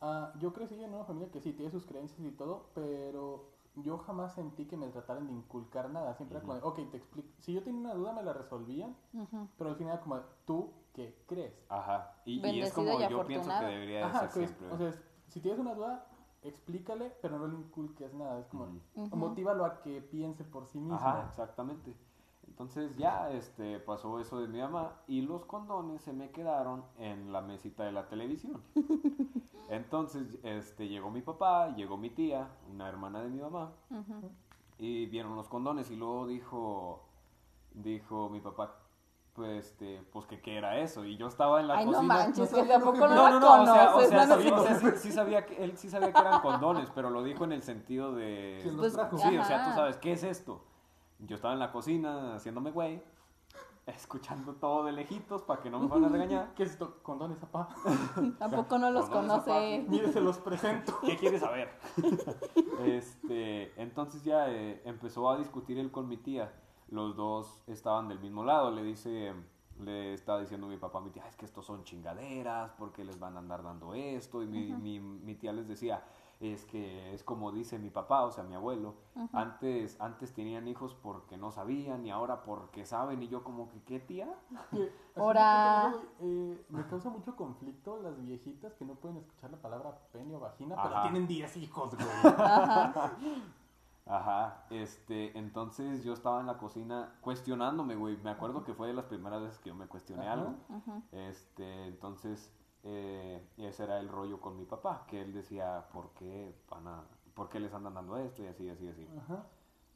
[0.00, 3.98] Ah, yo crecí en una familia que sí tiene sus creencias y todo, pero yo
[3.98, 6.14] jamás sentí que me trataran de inculcar nada.
[6.14, 7.28] Siempre era como, de, ok, te explico.
[7.40, 9.48] Si yo tenía una duda, me la resolvían, Ujú.
[9.56, 11.54] pero al final, como, ¿tú qué crees?
[11.68, 12.16] Ajá.
[12.24, 14.72] Y, y es como y yo pienso que debería de Ajá, ser que es- siempre.
[14.74, 16.06] o sea, es- si tienes una duda,
[16.42, 18.38] explícale, pero no le inculques nada.
[18.40, 18.66] Es como,
[19.12, 20.96] motívalo a que piense por sí mismo.
[20.96, 21.96] Ajá, exactamente.
[22.54, 27.32] Entonces ya este, pasó eso de mi mamá y los condones se me quedaron en
[27.32, 28.62] la mesita de la televisión.
[29.68, 33.72] Entonces este, llegó mi papá, llegó mi tía, una hermana de mi mamá,
[34.78, 37.02] y vieron los condones y luego dijo,
[37.72, 38.76] dijo mi papá,
[39.32, 41.04] pues, este, pues que qué era eso.
[41.04, 42.14] Y yo estaba en la Ay, no cocina.
[42.14, 44.26] manches, No que sabía lo tampoco que- no, No, no, no, o sea, o sea,
[44.28, 47.42] sabía- sea, sí, sí sabía que, él sí sabía que eran condones, pero lo dijo
[47.42, 48.60] en el sentido de...
[48.62, 49.18] ¿Quién los Pues, trajo?
[49.18, 50.62] Sí, o sea, tú sabes, ¿qué es esto?
[51.26, 53.02] Yo estaba en la cocina haciéndome güey,
[53.86, 56.52] escuchando todo de lejitos para que no me fueran a regañar.
[56.56, 56.98] ¿Qué es esto?
[57.02, 57.68] Condones, papá.
[58.38, 59.86] Tampoco no los Condones, conoce.
[59.88, 60.98] Mire, se los presento.
[61.04, 61.70] ¿Qué quieres saber?
[62.84, 66.52] este, entonces ya eh, empezó a discutir él con mi tía.
[66.88, 68.70] Los dos estaban del mismo lado.
[68.70, 69.32] Le dice,
[69.80, 73.18] le estaba diciendo mi papá a mi tía, es que estos son chingaderas, porque les
[73.18, 74.42] van a andar dando esto?
[74.42, 76.04] Y mi, mi, mi tía les decía,
[76.40, 78.94] es que es como dice mi papá, o sea, mi abuelo.
[79.32, 83.22] Antes, antes tenían hijos porque no sabían y ahora porque saben.
[83.22, 84.28] Y yo como que, ¿qué tía?
[85.16, 90.34] Ahora- eh, me causa mucho conflicto las viejitas que no pueden escuchar la palabra pene
[90.36, 91.02] o vagina, pero Ajá.
[91.02, 92.34] tienen 10 hijos, güey.
[94.06, 98.18] Ajá, este, entonces yo estaba en la cocina cuestionándome, güey.
[98.18, 100.32] Me acuerdo que fue de las primeras veces que yo me cuestioné Ajá.
[100.34, 100.54] algo.
[101.12, 102.52] Este, entonces,
[102.84, 107.04] eh, ese era el rollo con mi papá, que él decía, ¿por qué van a,
[107.34, 108.42] por qué les andan dando esto?
[108.42, 109.08] Y así, así, así.
[109.18, 109.46] Ajá.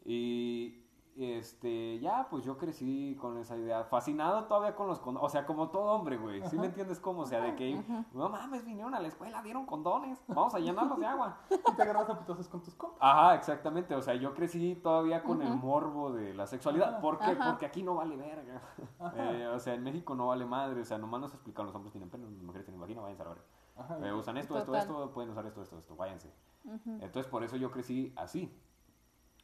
[0.04, 0.87] Y,
[1.18, 5.46] este, ya, pues yo crecí con esa idea, fascinado todavía con los condones, o sea,
[5.46, 7.22] como todo hombre, güey, ¿sí me entiendes cómo?
[7.22, 10.98] O sea, de que, no mames, vinieron a la escuela, dieron condones, vamos a llenarlos
[10.98, 11.38] de agua.
[11.68, 12.98] Y te agarras a putazos con tus compas.
[13.00, 17.00] Ajá, exactamente, o sea, yo crecí todavía con el morbo de la sexualidad, Ajá.
[17.00, 17.36] ¿por qué?
[17.36, 18.62] Porque aquí no vale verga,
[19.16, 21.92] Eh, o sea, en México no vale madre, o sea, nomás nos explicaron, los hombres
[21.92, 23.44] tienen pene, las mujeres tienen vagina, váyanse a la verga.
[24.06, 26.32] Eh, usan esto, esto, esto, pueden usar esto, esto, esto, váyanse.
[27.00, 28.52] Entonces por eso yo crecí así.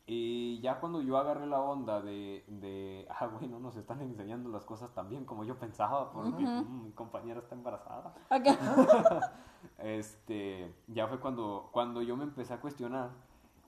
[0.06, 4.50] Y ya cuando yo agarré la onda de, de ah, güey, no nos están enseñando
[4.50, 8.14] las cosas tan bien como yo pensaba, porque mm, mi compañera está embarazada.
[8.30, 8.46] Ok.
[9.78, 13.12] Este, ya fue cuando, cuando yo me empecé a cuestionar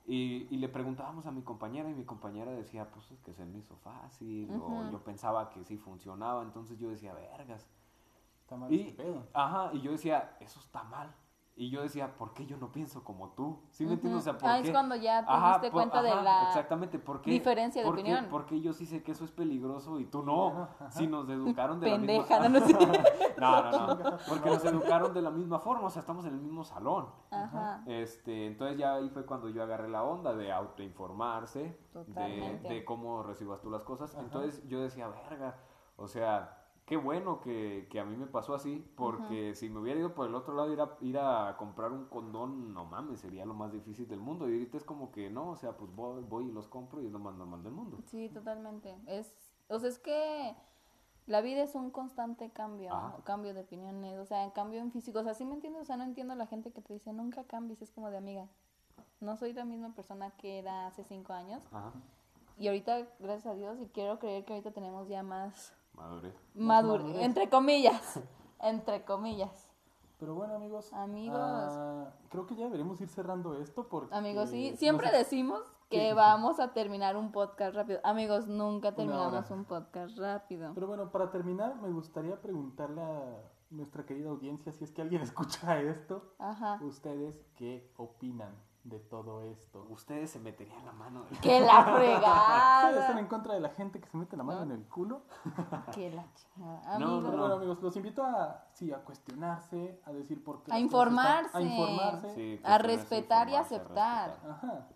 [0.06, 3.46] y, y le preguntábamos a mi compañera y mi compañera decía, pues es que se
[3.46, 7.66] me hizo fácil, o yo pensaba que sí funcionaba, entonces yo decía, vergas.
[8.42, 9.26] Está mal Y, este pedo.
[9.32, 11.12] ajá, y yo decía, eso está mal.
[11.58, 13.62] Y yo decía, ¿por qué yo no pienso como tú?
[13.70, 14.20] ¿Sí me entiendes?
[14.20, 14.66] O sea, ¿por Ah, qué?
[14.68, 17.30] es cuando ya te Ajá, diste cuenta de la exactamente, ¿por qué?
[17.30, 18.26] diferencia de por qué- opinión.
[18.30, 20.68] Porque yo sí sé que eso es peligroso y tú no.
[20.90, 23.02] Si nos educaron de pendeja, la misma no sé.
[23.40, 24.16] No, no, no.
[24.28, 27.08] Porque nos educaron de la misma forma, o sea, estamos en el mismo salón.
[27.30, 27.82] Ajá.
[27.86, 32.68] Este, entonces ya ahí fue cuando yo agarré la onda de autoinformarse, de, Totalmente.
[32.68, 34.14] de cómo recibas tú las cosas.
[34.16, 35.56] Entonces yo decía, verga,
[35.96, 36.55] o sea,
[36.86, 40.28] qué bueno que, que a mí me pasó así, porque si me hubiera ido por
[40.28, 43.72] el otro lado, ir a, ir a comprar un condón, no mames, sería lo más
[43.72, 44.48] difícil del mundo.
[44.48, 47.06] Y ahorita es como que no, o sea, pues voy, voy y los compro y
[47.06, 47.98] es lo más normal del mundo.
[48.06, 48.96] Sí, totalmente.
[49.06, 49.34] Es,
[49.68, 50.54] o sea, es que
[51.26, 53.16] la vida es un constante cambio, Ajá.
[53.24, 55.18] cambio de opiniones, o sea, cambio en físico.
[55.18, 55.82] O sea, ¿sí me entiendes?
[55.82, 58.18] O sea, no entiendo a la gente que te dice, nunca cambies, es como de
[58.18, 58.46] amiga.
[59.20, 61.64] No soy la misma persona que era hace cinco años.
[61.72, 61.92] Ajá,
[62.58, 66.34] Y ahorita, gracias a Dios, y quiero creer que ahorita tenemos ya más madurez.
[66.54, 67.16] madurez.
[67.22, 68.20] entre comillas,
[68.60, 69.68] entre comillas.
[70.18, 70.90] Pero bueno, amigos.
[70.94, 71.36] Amigos.
[71.38, 74.14] ah, creo que ya deberíamos ir cerrando esto porque.
[74.14, 76.14] Amigos, sí, no siempre sé- decimos que Sí.
[76.14, 78.00] vamos a terminar un podcast rápido.
[78.02, 80.72] Amigos, nunca terminamos un podcast rápido.
[80.74, 83.22] Pero bueno, para terminar, me gustaría preguntarle a
[83.68, 85.20] nuestra querida audiencia, si es que alguien
[85.70, 86.78] escucha esto, Ajá.
[86.82, 88.54] ¿ustedes qué opinan
[88.88, 89.84] de todo esto?
[89.90, 93.28] Ustedes se meterían la mano del Que la ¿Ustedes están en fregada.
[93.28, 95.22] contra de la gente que se mete la mano en el culo?
[95.92, 96.98] Que la chingada.
[96.98, 97.20] No.
[97.22, 100.72] Pero bueno, amigos, los invito a, sí, a cuestionarse, a decir por qué.
[100.72, 101.56] A informarse.
[101.56, 102.34] A informarse.
[102.34, 104.30] Sí, A respetar y aceptar.
[104.30, 104.50] respetar.
[104.50, 104.88] Ajá.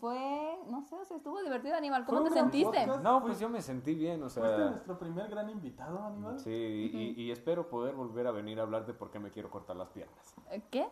[0.00, 2.04] Fue, no sé, o sea, estuvo divertido, Animal.
[2.04, 2.64] Fue ¿Cómo te sentiste?
[2.86, 3.02] podcast.
[3.02, 4.70] No, pues yo me sentí bien, o Fuiste sea...
[4.70, 6.38] nuestro primer gran invitado, Aníbal.
[6.38, 6.50] Sí,
[6.94, 9.74] y, y espero poder volver a venir a hablar de por qué me quiero cortar
[9.74, 10.36] las piernas.
[10.70, 10.88] ¿Qué?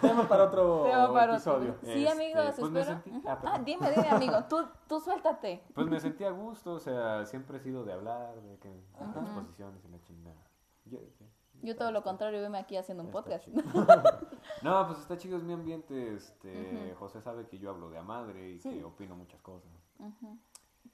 [0.00, 1.32] Tema para otro Tema para otro.
[1.34, 1.76] episodio.
[1.82, 3.00] Sí, Este, amigos, pues me espero.
[3.02, 4.44] sentí- ah, Ah, dime, dime, amigo.
[4.48, 5.62] Tú, tú suéltate.
[5.74, 8.82] Pues me sentí a gusto, o sea, siempre he sido de hablar, de que
[9.14, 10.42] las posiciones y la chingada.
[10.86, 11.26] Yo, yo-
[11.62, 13.46] Yo todo lo contrario, veme aquí haciendo un podcast.
[14.62, 16.14] no, pues está chido, es mi ambiente.
[16.14, 18.70] Este, José sabe que yo hablo de a madre y Sí.
[18.70, 19.70] que opino muchas cosas.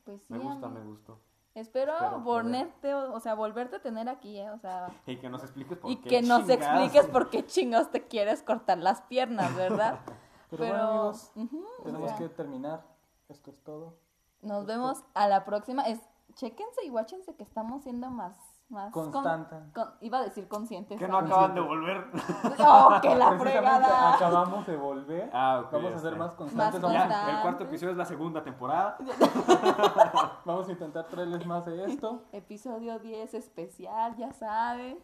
[0.04, 0.82] Pues sí, Me gusta, amigo.
[0.84, 1.18] me gustó.
[1.54, 4.50] Espero, Espero ponerte, o, o sea, volverte a tener aquí, ¿eh?
[4.50, 6.08] O sea, Y que nos expliques por y qué.
[6.08, 6.50] que nos chingados.
[6.84, 9.98] expliques por qué chingados te quieres cortar las piernas, ¿verdad?
[10.50, 12.84] Pero, bueno, amigos, ujú, o tenemos sea, que terminar.
[13.28, 13.96] Esto es todo.
[14.42, 15.82] nos vemos a la próxima.
[15.82, 16.00] Es,
[16.34, 18.36] chéquense y guáchense que estamos siendo más,
[18.70, 19.56] más con- Constante.
[19.74, 20.98] con- iba a decir conscientes.
[20.98, 22.06] Que no acaban de volver.
[22.58, 24.14] ¡Oh, que la fregada!
[24.14, 25.30] acabamos de volver.
[25.32, 26.80] Ah, ok, Vamos a ser más constantes.
[26.80, 28.96] Más Ya, el cuarto episodio es la segunda temporada.
[30.44, 32.22] vamos a intentar traerles más de esto.
[32.32, 34.98] Episodio 10 especial, ya saben.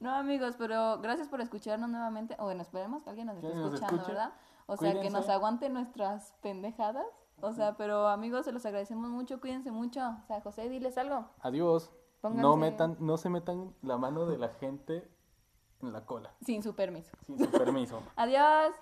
[0.00, 2.36] No, amigos, pero gracias por escucharnos nuevamente.
[2.38, 4.12] O bueno, esperemos que alguien nos esté nos escuchando, escuche.
[4.12, 4.32] ¿verdad?
[4.66, 7.06] O sea, que nos aguante nuestras pendejadas.
[7.40, 10.00] O sea, pero amigos, se los agradecemos mucho, cuídense mucho.
[10.22, 11.26] O sea, José, diles algo.
[11.40, 11.90] Adiós.
[12.24, 15.06] Pónganse- No metan, no se metan la mano de la gente
[15.82, 17.10] en la cola, Sin su permiso.
[17.26, 18.00] sin su permiso.
[18.16, 18.74] Adiós.